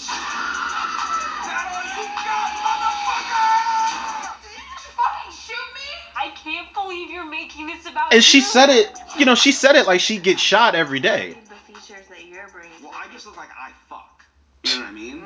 That 1.46 1.70
all 1.70 1.86
you 1.86 2.08
got, 2.26 2.50
motherfucker! 2.66 4.42
Did 4.42 4.52
you 4.58 4.66
just 4.74 4.88
fucking 4.98 5.32
shoot 5.38 5.70
me? 5.76 5.90
I 6.18 6.30
can't 6.34 6.74
believe 6.74 7.12
you're 7.12 7.30
making 7.30 7.68
this 7.68 7.86
about 7.86 8.14
And 8.14 8.24
she 8.24 8.40
you. 8.40 8.44
said 8.44 8.70
it, 8.70 8.90
you 9.20 9.26
know, 9.26 9.36
she 9.36 9.52
said 9.52 9.76
it 9.76 9.88
like 9.88 10.00
she 10.02 10.18
gets 10.18 10.42
shot 10.42 10.76
every 10.76 11.00
day. 11.00 11.36
The 11.50 11.56
features 11.74 12.06
that 12.10 12.26
your 12.26 12.48
brain. 12.50 12.70
Well, 12.82 12.94
I 12.94 13.12
just 13.12 13.26
look 13.26 13.38
like 13.38 13.50
I 13.58 13.72
fuck. 13.90 14.26
You 14.64 14.76
know 14.76 14.82
what 14.82 14.90
I 14.90 14.94
mean? 14.94 15.24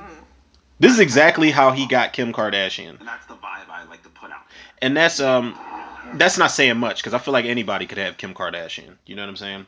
This 0.80 0.94
is 0.94 1.00
exactly 1.00 1.52
how 1.52 1.72
he 1.72 1.88
got 1.88 2.14
Kim 2.14 2.32
Kardashian. 2.32 3.00
And 3.00 3.08
that's 3.08 3.26
the 3.26 3.34
vibe 3.34 3.70
I 3.70 3.84
like 3.90 4.04
to 4.04 4.10
put 4.10 4.32
out. 4.32 4.42
And 4.82 4.96
that's 4.96 5.20
um 5.20 5.56
that's 6.14 6.38
not 6.38 6.52
saying 6.52 6.78
much 6.78 7.02
because 7.02 7.14
I 7.14 7.20
feel 7.20 7.34
like 7.34 7.46
anybody 7.46 7.86
could 7.86 7.98
have 7.98 8.18
Kim 8.18 8.34
Kardashian. 8.34 8.96
You 9.06 9.16
know 9.16 9.24
what 9.24 9.30
I'm 9.30 9.36
saying? 9.36 9.66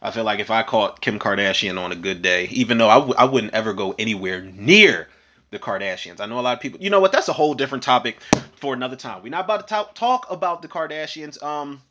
I 0.00 0.10
feel 0.10 0.24
like 0.24 0.40
if 0.40 0.50
I 0.50 0.62
caught 0.62 1.00
Kim 1.00 1.18
Kardashian 1.18 1.80
on 1.80 1.92
a 1.92 1.96
good 1.96 2.22
day, 2.22 2.46
even 2.50 2.78
though 2.78 2.88
I 2.88 2.94
w- 2.94 3.14
I 3.16 3.24
wouldn't 3.24 3.54
ever 3.54 3.72
go 3.72 3.94
anywhere 3.98 4.40
near 4.40 5.08
the 5.50 5.58
Kardashians. 5.58 6.20
I 6.20 6.26
know 6.26 6.38
a 6.38 6.42
lot 6.42 6.54
of 6.54 6.60
people. 6.60 6.80
You 6.80 6.90
know 6.90 7.00
what? 7.00 7.12
That's 7.12 7.28
a 7.28 7.32
whole 7.32 7.54
different 7.54 7.84
topic 7.84 8.20
for 8.56 8.74
another 8.74 8.96
time. 8.96 9.22
We're 9.22 9.28
not 9.30 9.44
about 9.44 9.60
to 9.60 9.66
talk, 9.66 9.94
talk 9.94 10.30
about 10.30 10.62
the 10.62 10.68
Kardashians. 10.68 11.40
Um, 11.42 11.82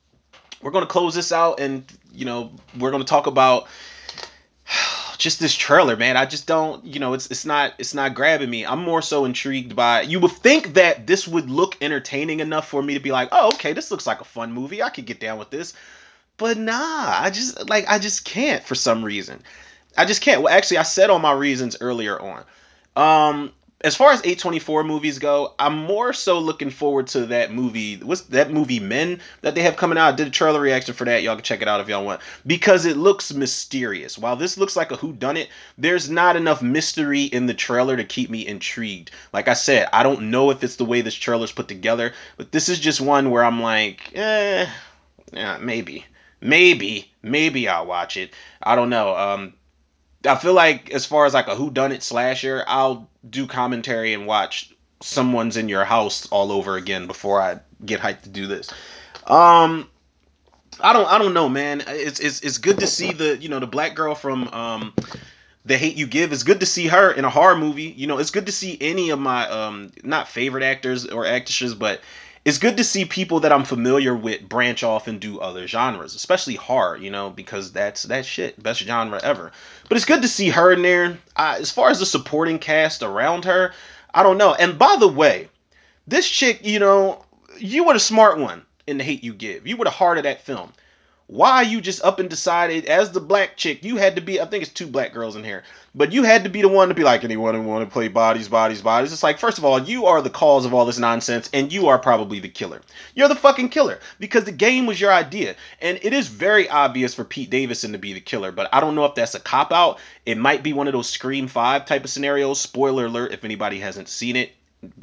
we're 0.62 0.72
gonna 0.72 0.86
close 0.86 1.16
this 1.16 1.32
out, 1.32 1.60
and 1.60 1.84
you 2.14 2.26
know 2.26 2.52
we're 2.78 2.92
gonna 2.92 3.04
talk 3.04 3.28
about 3.28 3.68
just 5.18 5.40
this 5.40 5.56
trailer, 5.56 5.96
man. 5.96 6.18
I 6.18 6.26
just 6.26 6.48
don't, 6.48 6.84
you 6.86 7.00
know, 7.00 7.14
it's 7.14 7.30
it's 7.32 7.46
not 7.46 7.74
it's 7.78 7.94
not 7.94 8.16
grabbing 8.16 8.50
me. 8.50 8.66
I'm 8.66 8.84
more 8.84 9.02
so 9.02 9.26
intrigued 9.26 9.76
by. 9.76 10.02
You 10.02 10.20
would 10.20 10.32
think 10.32 10.74
that 10.76 11.08
this 11.08 11.28
would 11.28 11.50
look 11.50 11.78
entertaining 11.82 12.40
enough 12.40 12.68
for 12.68 12.82
me 12.82 12.94
to 12.94 13.00
be 13.00 13.12
like, 13.12 13.30
oh, 13.32 13.50
okay, 13.54 13.74
this 13.74 13.92
looks 13.92 14.08
like 14.08 14.22
a 14.22 14.26
fun 14.26 14.52
movie. 14.54 14.82
I 14.82 14.90
could 14.90 15.06
get 15.06 15.20
down 15.20 15.38
with 15.38 15.50
this. 15.50 15.74
But 16.38 16.58
nah, 16.58 16.74
I 16.74 17.30
just 17.30 17.70
like 17.70 17.86
I 17.88 18.00
just 18.00 18.26
can't 18.26 18.64
for 18.64 18.76
some 18.76 19.04
reason. 19.04 19.42
I 19.98 20.06
just 20.06 20.22
can't. 20.22 20.42
Well, 20.42 20.54
actually, 20.54 20.78
I 20.78 20.84
said 20.84 21.10
all 21.10 21.20
my 21.20 21.34
reasons 21.34 21.78
earlier 21.82 22.20
on. 22.20 22.44
Um, 22.96 23.54
as 23.84 23.96
far 23.96 24.12
as 24.12 24.22
A24 24.22 24.86
movies 24.86 25.20
go, 25.20 25.54
I'm 25.58 25.76
more 25.76 26.14
so 26.14 26.40
looking 26.40 26.70
forward 26.70 27.08
to 27.08 27.28
that 27.28 27.52
movie. 27.52 27.98
What's 27.98 28.22
that 28.22 28.52
movie 28.52 28.80
Men 28.80 29.20
that 29.42 29.56
they 29.56 29.64
have 29.64 29.76
coming 29.76 29.98
out? 29.98 30.14
I 30.14 30.16
did 30.16 30.28
a 30.28 30.32
trailer 30.32 30.62
reaction 30.62 30.94
for 30.94 31.06
that. 31.06 31.24
Y'all 31.24 31.36
can 31.36 31.44
check 31.44 31.62
it 31.62 31.68
out 31.68 31.82
if 31.82 31.90
y'all 31.90 32.06
want. 32.06 32.22
Because 32.46 32.86
it 32.86 32.96
looks 32.96 33.34
mysterious. 33.34 34.18
While 34.18 34.36
this 34.36 34.58
looks 34.58 34.76
like 34.76 34.92
a 34.92 34.96
who 34.96 35.14
done 35.14 35.38
it, 35.38 35.50
there's 35.78 36.10
not 36.10 36.36
enough 36.36 36.62
mystery 36.62 37.24
in 37.24 37.48
the 37.48 37.54
trailer 37.54 37.98
to 37.98 38.04
keep 38.04 38.30
me 38.30 38.46
intrigued. 38.46 39.12
Like 39.34 39.48
I 39.48 39.54
said, 39.54 39.90
I 39.92 40.04
don't 40.04 40.30
know 40.30 40.52
if 40.52 40.64
it's 40.64 40.76
the 40.76 40.86
way 40.86 41.02
this 41.02 41.16
trailer's 41.16 41.52
put 41.52 41.68
together, 41.68 42.14
but 42.38 42.52
this 42.52 42.70
is 42.70 42.80
just 42.80 43.02
one 43.02 43.32
where 43.32 43.44
I'm 43.44 43.62
like, 43.62 44.12
eh, 44.14 44.70
yeah, 45.34 45.58
maybe. 45.60 46.06
Maybe, 46.40 47.12
maybe 47.22 47.68
I'll 47.68 47.86
watch 47.86 48.18
it. 48.18 48.32
I 48.62 48.76
don't 48.76 48.90
know. 48.90 49.16
Um, 49.16 49.54
I 50.26 50.36
feel 50.36 50.54
like 50.54 50.92
as 50.92 51.06
far 51.06 51.26
as 51.26 51.34
like 51.34 51.48
a 51.48 51.56
who 51.56 51.72
done 51.72 51.92
it 51.92 52.04
slasher, 52.04 52.64
I'll 52.68 53.10
do 53.28 53.48
commentary 53.48 54.14
and 54.14 54.28
watch 54.28 54.74
someone's 55.02 55.58
in 55.58 55.68
your 55.70 55.84
house 55.84 56.28
all 56.28 56.52
over 56.52 56.76
again 56.76 57.08
before 57.08 57.42
I 57.42 57.60
get 57.84 58.00
hyped 58.00 58.24
to 58.24 58.30
do 58.30 58.48
this. 58.48 58.70
Um 59.26 59.88
I 60.80 60.94
don't 60.94 61.08
I 61.08 61.18
don't 61.18 61.34
know, 61.34 61.50
man. 61.50 61.84
It's 61.88 62.20
it's 62.20 62.42
it's 62.42 62.58
good 62.60 62.80
to 62.80 62.88
see 62.88 63.14
the, 63.14 63.38
you 63.38 63.50
know, 63.50 63.60
the 63.60 63.68
black 63.68 63.96
girl 63.96 64.16
from 64.16 64.48
um 64.50 64.94
the 65.66 65.78
hate 65.78 65.96
you 65.96 66.08
give 66.08 66.34
it's 66.34 66.44
good 66.44 66.60
to 66.62 66.66
see 66.66 66.88
her 66.88 67.12
in 67.12 67.26
a 67.26 67.30
horror 67.30 67.56
movie 67.56 67.84
you 67.84 68.08
know 68.08 68.18
it's 68.18 68.32
good 68.32 68.48
to 68.48 68.52
see 68.52 68.78
any 68.82 69.12
of 69.12 69.20
my 69.20 69.48
um 69.48 69.92
not 70.04 70.28
favorite 70.28 70.64
actors 70.64 71.06
or 71.06 71.26
actresses 71.26 71.76
but 71.76 72.02
it's 72.44 72.58
good 72.58 72.78
to 72.78 72.84
see 72.84 73.06
people 73.06 73.42
that 73.42 73.52
i'm 73.52 73.64
familiar 73.64 74.16
with 74.16 74.48
branch 74.48 74.84
off 74.84 75.08
and 75.08 75.20
do 75.20 75.40
other 75.40 75.68
genres 75.68 76.16
especially 76.16 76.56
horror 76.56 76.98
you 76.98 77.12
know 77.12 77.30
because 77.30 77.72
that's 77.72 78.04
that 78.04 78.26
shit 78.26 78.62
best 78.62 78.82
genre 78.82 79.20
ever. 79.24 79.52
But 79.88 79.98
it's 79.98 80.06
good 80.06 80.22
to 80.22 80.28
see 80.28 80.50
her 80.50 80.72
in 80.72 80.82
there. 80.82 81.18
As 81.36 81.72
far 81.72 81.90
as 81.90 82.00
the 82.00 82.06
supporting 82.06 82.60
cast 82.60 83.04
around 83.04 83.46
her 83.46 83.74
i 84.14 84.24
don't 84.24 84.38
know. 84.38 84.54
And 84.54 84.78
by 84.80 84.98
the 85.00 85.08
way 85.08 85.50
this 86.08 86.28
chick 86.28 86.66
you 86.66 86.80
know 86.80 87.26
you 87.58 87.84
were 87.84 87.94
the 87.94 88.00
smart 88.00 88.40
one 88.40 88.66
in 88.88 88.98
the 88.98 89.04
hate 89.04 89.24
you 89.24 89.34
give. 89.34 89.68
You 89.68 89.78
were 89.78 89.86
the 89.86 89.92
heart 89.92 90.18
of 90.18 90.24
that 90.24 90.46
film 90.46 90.74
why 91.32 91.62
you 91.62 91.80
just 91.80 92.04
up 92.04 92.20
and 92.20 92.30
decided 92.30 92.86
as 92.86 93.12
the 93.12 93.22
black 93.22 93.56
chick 93.56 93.86
you 93.86 93.96
had 93.96 94.16
to 94.16 94.22
be 94.22 94.42
i 94.42 94.46
think 94.46 94.62
it's 94.62 94.74
two 94.74 94.86
black 94.86 95.14
girls 95.14 95.38
in 95.38 95.46
here 95.46 95.64
but 95.94 96.12
you 96.14 96.24
had 96.24 96.44
to 96.44 96.50
be 96.50 96.62
the 96.62 96.68
one 96.68 96.90
to 96.90 96.94
be 96.94 97.04
like 97.04 97.24
anyone 97.24 97.56
who 97.56 97.62
want 97.62 97.88
to 97.88 97.92
play 97.92 98.08
bodies 98.08 98.48
bodies 98.48 98.82
bodies. 98.82 99.12
It's 99.12 99.24
like 99.24 99.40
first 99.40 99.58
of 99.58 99.66
all 99.66 99.80
you 99.80 100.06
are 100.06 100.22
the 100.22 100.30
cause 100.30 100.66
of 100.66 100.74
all 100.74 100.86
this 100.86 101.00
nonsense 101.00 101.50
and 101.54 101.72
you 101.72 101.88
are 101.88 102.00
probably 102.00 102.40
the 102.40 102.50
killer. 102.50 102.82
You're 103.14 103.28
the 103.28 103.36
fucking 103.36 103.70
killer 103.70 104.00
because 104.20 104.46
the 104.46 104.52
game 104.52 104.86
was 104.86 105.00
your 105.00 105.12
idea. 105.12 105.56
And 105.82 106.00
it 106.02 106.14
is 106.14 106.28
very 106.28 106.70
obvious 106.70 107.14
for 107.14 107.24
pete 107.24 107.50
davidson 107.50 107.92
to 107.92 107.98
be 107.98 108.14
the 108.14 108.22
killer 108.22 108.52
but 108.52 108.70
i 108.74 108.80
don't 108.80 108.96
know 108.96 109.06
if 109.06 109.16
that's 109.16 109.36
a 109.36 109.40
cop 109.40 109.72
out 109.72 110.00
it 110.26 110.38
might 110.38 110.64
be 110.64 110.74
one 110.74 110.88
of 110.88 110.94
those 110.94 111.10
scream 111.10 111.48
5 111.48 111.86
type 111.86 112.04
of 112.04 112.10
scenarios. 112.10 112.62
Spoiler 112.62 113.06
alert 113.06 113.34
if 113.34 113.44
anybody 113.44 113.80
hasn't 113.80 114.08
seen 114.08 114.36
it. 114.36 114.52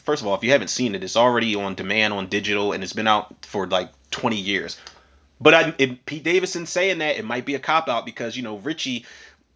First 0.05 0.23
of 0.23 0.29
all 0.29 0.35
if 0.35 0.45
you 0.45 0.53
haven't 0.53 0.69
seen 0.69 0.95
it 0.95 1.05
it's 1.05 1.17
already 1.17 1.55
on 1.55 1.75
demand 1.75 2.15
on 2.15 2.29
digital 2.29 2.73
and 2.73 2.83
it's 2.83 2.95
been 2.95 3.09
out 3.09 3.45
for 3.45 3.67
like 3.67 3.91
20 4.11 4.37
years 4.37 4.79
but 5.41 5.55
I, 5.55 5.75
it, 5.79 6.05
Pete 6.07 6.25
Davidson 6.25 6.67
saying 6.67 6.99
that 6.99 7.17
it 7.17 7.25
might 7.25 7.47
be 7.47 7.55
a 7.55 7.61
cop 7.61 7.89
out 7.89 8.05
because 8.05 8.37
you 8.37 8.43
know 8.43 8.59
Richie, 8.59 9.07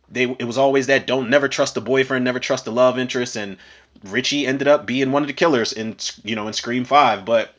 they 0.08 0.24
it 0.24 0.44
was 0.44 0.58
always 0.58 0.86
that 0.86 1.06
don't 1.06 1.30
never 1.30 1.48
trust 1.48 1.74
the 1.74 1.80
boyfriend, 1.80 2.24
never 2.24 2.40
trust 2.40 2.64
the 2.64 2.72
love 2.72 2.98
interest, 2.98 3.36
and 3.36 3.56
Richie 4.04 4.46
ended 4.46 4.68
up 4.68 4.86
being 4.86 5.12
one 5.12 5.22
of 5.22 5.28
the 5.28 5.34
killers 5.34 5.72
in 5.72 5.96
you 6.24 6.36
know 6.36 6.46
in 6.46 6.52
Scream 6.52 6.84
Five. 6.84 7.24
But 7.24 7.54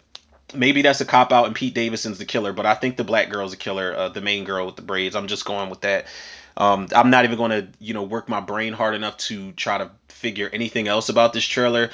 maybe 0.53 0.81
that's 0.81 1.01
a 1.01 1.05
cop 1.05 1.31
out 1.31 1.47
and 1.47 1.55
Pete 1.55 1.73
Davidson's 1.73 2.17
the 2.17 2.25
killer. 2.25 2.53
But 2.53 2.65
I 2.65 2.75
think 2.75 2.97
the 2.97 3.03
black 3.03 3.29
girl's 3.29 3.51
the 3.51 3.57
killer, 3.57 3.95
uh, 3.95 4.09
the 4.09 4.21
main 4.21 4.43
girl 4.45 4.65
with 4.65 4.75
the 4.75 4.81
braids. 4.81 5.15
I'm 5.15 5.27
just 5.27 5.45
going 5.45 5.69
with 5.69 5.81
that. 5.81 6.07
Um, 6.55 6.87
I'm 6.95 7.09
not 7.09 7.25
even 7.25 7.37
going 7.37 7.51
to 7.51 7.67
you 7.79 7.93
know 7.93 8.03
work 8.03 8.29
my 8.29 8.39
brain 8.39 8.73
hard 8.73 8.95
enough 8.95 9.17
to 9.17 9.51
try 9.53 9.79
to 9.79 9.91
figure 10.07 10.49
anything 10.51 10.87
else 10.87 11.09
about 11.09 11.33
this 11.33 11.45
trailer. 11.45 11.89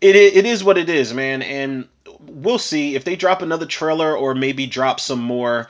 It, 0.00 0.16
it 0.16 0.46
is 0.46 0.62
what 0.62 0.78
it 0.78 0.88
is, 0.88 1.14
man, 1.14 1.42
and 1.42 1.88
we'll 2.28 2.58
see. 2.58 2.94
If 2.94 3.04
they 3.04 3.16
drop 3.16 3.42
another 3.42 3.66
trailer 3.66 4.16
or 4.16 4.34
maybe 4.34 4.66
drop 4.66 5.00
some 5.00 5.20
more 5.20 5.68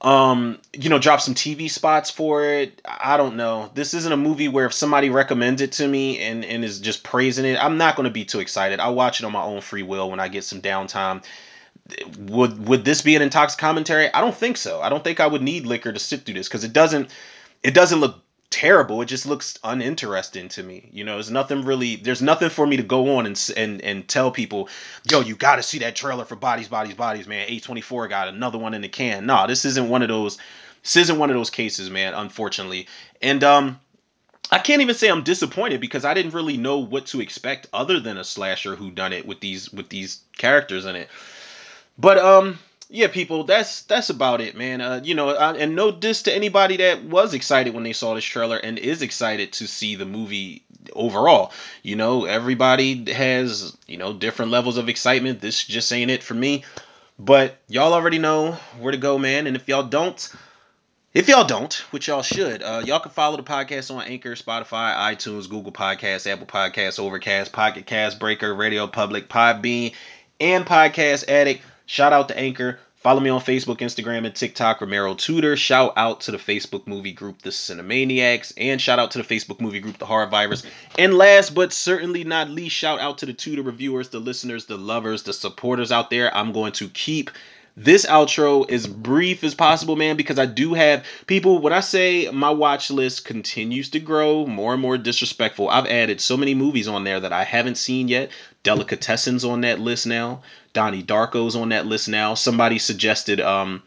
um 0.00 0.60
you 0.72 0.90
know 0.90 1.00
drop 1.00 1.20
some 1.20 1.34
tv 1.34 1.68
spots 1.68 2.08
for 2.08 2.44
it 2.44 2.80
i 2.86 3.16
don't 3.16 3.34
know. 3.36 3.70
This 3.74 3.94
isn't 3.94 4.12
a 4.12 4.16
movie 4.16 4.46
where 4.46 4.66
if 4.66 4.72
somebody 4.72 5.10
recommends 5.10 5.60
it 5.60 5.72
to 5.72 5.88
me 5.88 6.20
and 6.20 6.44
and 6.44 6.64
is 6.64 6.78
just 6.78 7.02
praising 7.02 7.44
it 7.44 7.58
i'm 7.60 7.78
not 7.78 7.96
going 7.96 8.04
to 8.04 8.12
be 8.12 8.24
too 8.24 8.38
excited. 8.38 8.78
I'll 8.78 8.94
watch 8.94 9.20
it 9.20 9.26
on 9.26 9.32
my 9.32 9.42
own 9.42 9.60
free 9.60 9.82
will 9.82 10.08
when 10.10 10.20
i 10.20 10.28
get 10.28 10.44
some 10.44 10.62
downtime. 10.62 11.24
Would 12.18 12.68
would 12.68 12.84
this 12.84 13.02
be 13.02 13.16
an 13.16 13.28
intox 13.28 13.58
commentary? 13.58 14.12
I 14.12 14.20
don't 14.20 14.34
think 14.34 14.56
so. 14.56 14.80
I 14.80 14.88
don't 14.88 15.02
think 15.02 15.18
i 15.18 15.26
would 15.26 15.42
need 15.42 15.66
liquor 15.66 15.92
to 15.92 15.98
sit 15.98 16.22
through 16.22 16.34
this 16.34 16.46
because 16.46 16.62
it 16.62 16.72
doesn't 16.72 17.10
it 17.64 17.74
doesn't 17.74 17.98
look 17.98 18.22
terrible. 18.50 19.02
It 19.02 19.06
just 19.06 19.26
looks 19.26 19.58
uninteresting 19.62 20.48
to 20.50 20.62
me. 20.62 20.88
You 20.92 21.04
know 21.04 21.14
there's 21.14 21.30
nothing 21.30 21.64
really 21.64 21.96
there's 21.96 22.22
nothing 22.22 22.50
for 22.50 22.66
me 22.66 22.76
to 22.78 22.82
go 22.82 23.16
on 23.16 23.26
and 23.26 23.52
and 23.56 23.82
and 23.82 24.08
tell 24.08 24.30
people 24.30 24.68
yo 25.10 25.20
you 25.20 25.36
got 25.36 25.56
to 25.56 25.62
see 25.62 25.80
that 25.80 25.96
trailer 25.96 26.24
for 26.24 26.36
bodies 26.36 26.68
bodies 26.68 26.94
bodies 26.94 27.26
man. 27.26 27.48
A24 27.48 28.08
got 28.08 28.28
another 28.28 28.58
one 28.58 28.74
in 28.74 28.82
the 28.82 28.88
can. 28.88 29.26
Nah, 29.26 29.46
this 29.46 29.64
isn't 29.64 29.88
one 29.88 30.02
of 30.02 30.08
those 30.08 30.38
this 30.82 30.96
isn't 30.96 31.18
one 31.18 31.30
of 31.30 31.36
those 31.36 31.50
cases 31.50 31.90
man 31.90 32.14
unfortunately. 32.14 32.88
And 33.20 33.44
um 33.44 33.80
I 34.50 34.58
can't 34.58 34.80
even 34.80 34.94
say 34.94 35.08
I'm 35.08 35.24
disappointed 35.24 35.80
because 35.80 36.04
I 36.04 36.14
didn't 36.14 36.32
really 36.32 36.56
know 36.56 36.78
what 36.78 37.06
to 37.06 37.20
expect 37.20 37.68
other 37.72 38.00
than 38.00 38.16
a 38.16 38.24
slasher 38.24 38.76
who 38.76 38.90
done 38.90 39.12
it 39.12 39.26
with 39.26 39.40
these 39.40 39.70
with 39.70 39.90
these 39.90 40.22
characters 40.38 40.86
in 40.86 40.96
it. 40.96 41.08
But 41.98 42.18
um, 42.18 42.58
yeah, 42.90 43.08
people, 43.08 43.44
that's 43.44 43.82
that's 43.82 44.10
about 44.10 44.40
it, 44.40 44.56
man. 44.56 44.80
Uh, 44.80 45.00
you 45.02 45.14
know, 45.14 45.28
uh, 45.30 45.54
and 45.58 45.76
no 45.76 45.90
diss 45.90 46.22
to 46.22 46.34
anybody 46.34 46.78
that 46.78 47.04
was 47.04 47.34
excited 47.34 47.74
when 47.74 47.82
they 47.84 47.92
saw 47.92 48.14
this 48.14 48.24
trailer 48.24 48.56
and 48.56 48.78
is 48.78 49.02
excited 49.02 49.52
to 49.54 49.66
see 49.66 49.94
the 49.96 50.06
movie 50.06 50.62
overall. 50.92 51.52
You 51.82 51.96
know, 51.96 52.24
everybody 52.24 53.12
has 53.12 53.76
you 53.86 53.98
know 53.98 54.12
different 54.12 54.50
levels 54.50 54.76
of 54.78 54.88
excitement. 54.88 55.40
This 55.40 55.62
just 55.64 55.92
ain't 55.92 56.10
it 56.10 56.22
for 56.22 56.34
me. 56.34 56.64
But 57.18 57.58
y'all 57.68 57.94
already 57.94 58.18
know 58.18 58.52
where 58.78 58.92
to 58.92 58.98
go, 58.98 59.18
man. 59.18 59.46
And 59.46 59.56
if 59.56 59.68
y'all 59.68 59.82
don't, 59.82 60.28
If 61.14 61.26
y'all 61.26 61.44
don't, 61.46 61.72
which 61.90 62.06
y'all 62.06 62.22
should, 62.22 62.62
uh, 62.62 62.82
y'all 62.84 63.00
can 63.00 63.10
follow 63.10 63.36
the 63.38 63.42
podcast 63.42 63.92
on 63.92 64.04
Anchor, 64.04 64.34
Spotify, 64.34 64.94
iTunes, 64.94 65.48
Google 65.48 65.72
Podcasts, 65.72 66.30
Apple 66.30 66.46
Podcasts, 66.46 67.00
Overcast, 67.00 67.50
Pocket 67.50 67.86
Cast, 67.86 68.20
Breaker, 68.20 68.54
Radio 68.54 68.86
Public, 68.86 69.28
Podbean, 69.28 69.94
and 70.38 70.64
Podcast 70.66 71.28
Addict. 71.28 71.62
Shout 71.88 72.12
out 72.12 72.28
to 72.28 72.38
Anchor. 72.38 72.78
Follow 72.96 73.18
me 73.18 73.30
on 73.30 73.40
Facebook, 73.40 73.78
Instagram, 73.78 74.26
and 74.26 74.34
TikTok, 74.34 74.82
Romero 74.82 75.14
Tudor. 75.14 75.56
Shout 75.56 75.94
out 75.96 76.20
to 76.22 76.32
the 76.32 76.36
Facebook 76.36 76.86
movie 76.86 77.12
group, 77.12 77.40
The 77.40 77.48
Cinemaniacs, 77.48 78.52
and 78.58 78.78
shout 78.78 78.98
out 78.98 79.12
to 79.12 79.22
the 79.22 79.24
Facebook 79.24 79.58
movie 79.58 79.80
group, 79.80 79.96
The 79.96 80.04
Horror 80.04 80.26
Virus. 80.26 80.64
And 80.98 81.14
last 81.14 81.54
but 81.54 81.72
certainly 81.72 82.24
not 82.24 82.50
least, 82.50 82.76
shout 82.76 83.00
out 83.00 83.18
to 83.18 83.26
the 83.26 83.32
Tudor 83.32 83.62
reviewers, 83.62 84.10
the 84.10 84.18
listeners, 84.18 84.66
the 84.66 84.76
lovers, 84.76 85.22
the 85.22 85.32
supporters 85.32 85.90
out 85.90 86.10
there. 86.10 86.36
I'm 86.36 86.52
going 86.52 86.72
to 86.72 86.90
keep 86.90 87.30
this 87.78 88.04
outro 88.06 88.68
as 88.70 88.86
brief 88.86 89.44
as 89.44 89.54
possible, 89.54 89.94
man, 89.96 90.16
because 90.16 90.38
I 90.38 90.46
do 90.46 90.74
have 90.74 91.04
people. 91.26 91.60
When 91.60 91.72
I 91.72 91.80
say 91.80 92.28
my 92.30 92.50
watch 92.50 92.90
list 92.90 93.24
continues 93.24 93.90
to 93.90 94.00
grow 94.00 94.46
more 94.46 94.72
and 94.72 94.82
more 94.82 94.98
disrespectful, 94.98 95.68
I've 95.68 95.86
added 95.86 96.20
so 96.20 96.36
many 96.36 96.54
movies 96.54 96.88
on 96.88 97.04
there 97.04 97.20
that 97.20 97.32
I 97.32 97.44
haven't 97.44 97.76
seen 97.76 98.08
yet. 98.08 98.30
Delicatessens 98.64 99.48
on 99.48 99.60
that 99.62 99.78
list 99.78 100.06
now. 100.06 100.42
Donnie 100.72 101.02
Darko's 101.02 101.56
on 101.56 101.68
that 101.70 101.86
list 101.86 102.08
now. 102.08 102.34
Somebody 102.34 102.78
suggested 102.78 103.40
um 103.40 103.82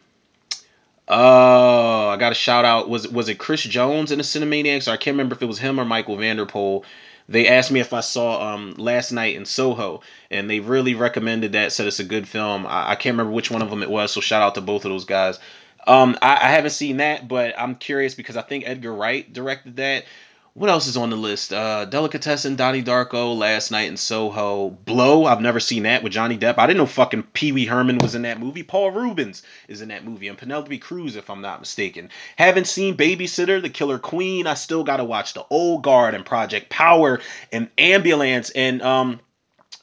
Oh, 1.07 2.07
I 2.07 2.15
got 2.15 2.31
a 2.31 2.35
shout 2.35 2.63
out. 2.63 2.87
Was 2.87 3.07
was 3.07 3.27
it 3.27 3.37
Chris 3.37 3.63
Jones 3.63 4.13
in 4.13 4.17
the 4.17 4.23
Cinemaniacs? 4.23 4.87
I 4.87 4.95
can't 4.95 5.15
remember 5.15 5.35
if 5.35 5.41
it 5.41 5.47
was 5.47 5.59
him 5.59 5.79
or 5.79 5.83
Michael 5.83 6.15
Vanderpool. 6.15 6.85
They 7.31 7.47
asked 7.47 7.71
me 7.71 7.79
if 7.79 7.93
I 7.93 8.01
saw 8.01 8.53
um 8.53 8.75
last 8.77 9.11
night 9.11 9.35
in 9.35 9.45
Soho, 9.45 10.01
and 10.29 10.49
they 10.49 10.59
really 10.59 10.95
recommended 10.95 11.53
that. 11.53 11.71
Said 11.71 11.87
it's 11.87 11.99
a 11.99 12.03
good 12.03 12.27
film. 12.27 12.67
I, 12.67 12.91
I 12.91 12.95
can't 12.95 13.13
remember 13.13 13.31
which 13.31 13.49
one 13.49 13.61
of 13.61 13.69
them 13.69 13.83
it 13.83 13.89
was. 13.89 14.11
So 14.11 14.21
shout 14.21 14.41
out 14.41 14.55
to 14.55 14.61
both 14.61 14.85
of 14.85 14.91
those 14.91 15.05
guys. 15.05 15.39
Um, 15.87 16.17
I, 16.21 16.33
I 16.33 16.49
haven't 16.49 16.71
seen 16.71 16.97
that, 16.97 17.27
but 17.27 17.55
I'm 17.57 17.75
curious 17.75 18.13
because 18.13 18.37
I 18.37 18.41
think 18.41 18.65
Edgar 18.67 18.93
Wright 18.93 19.31
directed 19.31 19.77
that. 19.77 20.05
What 20.53 20.69
else 20.69 20.87
is 20.87 20.97
on 20.97 21.09
the 21.09 21.15
list? 21.15 21.53
Uh, 21.53 21.85
Delicatessen, 21.85 22.57
Donnie 22.57 22.83
Darko, 22.83 23.37
Last 23.37 23.71
Night 23.71 23.87
in 23.87 23.95
Soho, 23.95 24.69
Blow. 24.69 25.23
I've 25.23 25.39
never 25.39 25.61
seen 25.61 25.83
that 25.83 26.03
with 26.03 26.11
Johnny 26.11 26.37
Depp. 26.37 26.57
I 26.57 26.67
didn't 26.67 26.79
know 26.79 26.87
fucking 26.87 27.23
Pee 27.23 27.53
Wee 27.53 27.65
Herman 27.65 27.99
was 27.99 28.15
in 28.15 28.23
that 28.23 28.37
movie. 28.37 28.61
Paul 28.61 28.91
Reubens 28.91 29.43
is 29.69 29.81
in 29.81 29.87
that 29.89 30.03
movie, 30.03 30.27
and 30.27 30.37
Penelope 30.37 30.77
Cruz, 30.79 31.15
if 31.15 31.29
I'm 31.29 31.39
not 31.39 31.61
mistaken. 31.61 32.09
Haven't 32.35 32.67
seen 32.67 32.97
Babysitter, 32.97 33.61
The 33.61 33.69
Killer 33.69 33.97
Queen. 33.97 34.45
I 34.45 34.55
still 34.55 34.83
gotta 34.83 35.05
watch 35.05 35.33
The 35.33 35.45
Old 35.49 35.83
Guard 35.83 36.15
and 36.15 36.25
Project 36.25 36.69
Power 36.69 37.21
and 37.53 37.69
Ambulance 37.77 38.49
and 38.49 38.81
um 38.81 39.21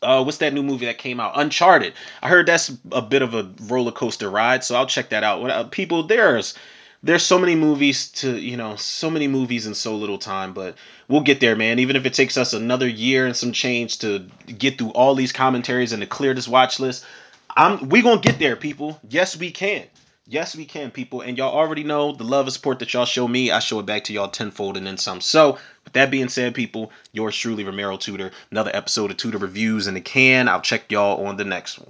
uh, 0.02 0.22
what's 0.22 0.38
that 0.38 0.52
new 0.52 0.62
movie 0.62 0.86
that 0.86 0.98
came 0.98 1.18
out? 1.18 1.32
Uncharted. 1.34 1.92
I 2.22 2.28
heard 2.28 2.46
that's 2.46 2.70
a 2.92 3.02
bit 3.02 3.22
of 3.22 3.34
a 3.34 3.50
roller 3.62 3.90
coaster 3.90 4.30
ride, 4.30 4.62
so 4.62 4.76
I'll 4.76 4.86
check 4.86 5.08
that 5.08 5.24
out. 5.24 5.50
Uh, 5.50 5.64
people, 5.64 6.04
there's 6.04 6.54
there's 7.02 7.22
so 7.22 7.38
many 7.38 7.54
movies 7.54 8.10
to 8.12 8.38
you 8.38 8.56
know, 8.56 8.76
so 8.76 9.10
many 9.10 9.28
movies 9.28 9.66
in 9.66 9.74
so 9.74 9.96
little 9.96 10.18
time, 10.18 10.52
but 10.52 10.76
we'll 11.08 11.20
get 11.20 11.40
there, 11.40 11.56
man. 11.56 11.78
Even 11.78 11.96
if 11.96 12.06
it 12.06 12.14
takes 12.14 12.36
us 12.36 12.52
another 12.52 12.88
year 12.88 13.26
and 13.26 13.36
some 13.36 13.52
change 13.52 13.98
to 14.00 14.26
get 14.46 14.78
through 14.78 14.90
all 14.90 15.14
these 15.14 15.32
commentaries 15.32 15.92
and 15.92 16.00
to 16.00 16.06
clear 16.06 16.34
this 16.34 16.48
watch 16.48 16.80
list, 16.80 17.04
I'm 17.56 17.88
we 17.88 18.02
gonna 18.02 18.20
get 18.20 18.38
there, 18.38 18.56
people. 18.56 19.00
Yes, 19.08 19.36
we 19.36 19.50
can. 19.50 19.84
Yes, 20.30 20.54
we 20.54 20.66
can, 20.66 20.90
people. 20.90 21.22
And 21.22 21.38
y'all 21.38 21.56
already 21.56 21.84
know 21.84 22.12
the 22.12 22.24
love 22.24 22.44
and 22.44 22.52
support 22.52 22.80
that 22.80 22.92
y'all 22.92 23.06
show 23.06 23.26
me, 23.26 23.50
I 23.50 23.60
show 23.60 23.80
it 23.80 23.86
back 23.86 24.04
to 24.04 24.12
y'all 24.12 24.28
tenfold 24.28 24.76
and 24.76 24.86
then 24.86 24.98
some. 24.98 25.22
So, 25.22 25.52
with 25.84 25.94
that 25.94 26.10
being 26.10 26.28
said, 26.28 26.54
people, 26.54 26.92
yours 27.12 27.34
truly, 27.34 27.64
Romero 27.64 27.96
tutor 27.96 28.32
Another 28.50 28.70
episode 28.74 29.10
of 29.10 29.16
tutor 29.16 29.38
Reviews 29.38 29.86
in 29.86 29.94
the 29.94 30.02
can. 30.02 30.46
I'll 30.46 30.60
check 30.60 30.92
y'all 30.92 31.26
on 31.26 31.38
the 31.38 31.44
next 31.46 31.78
one. 31.78 31.88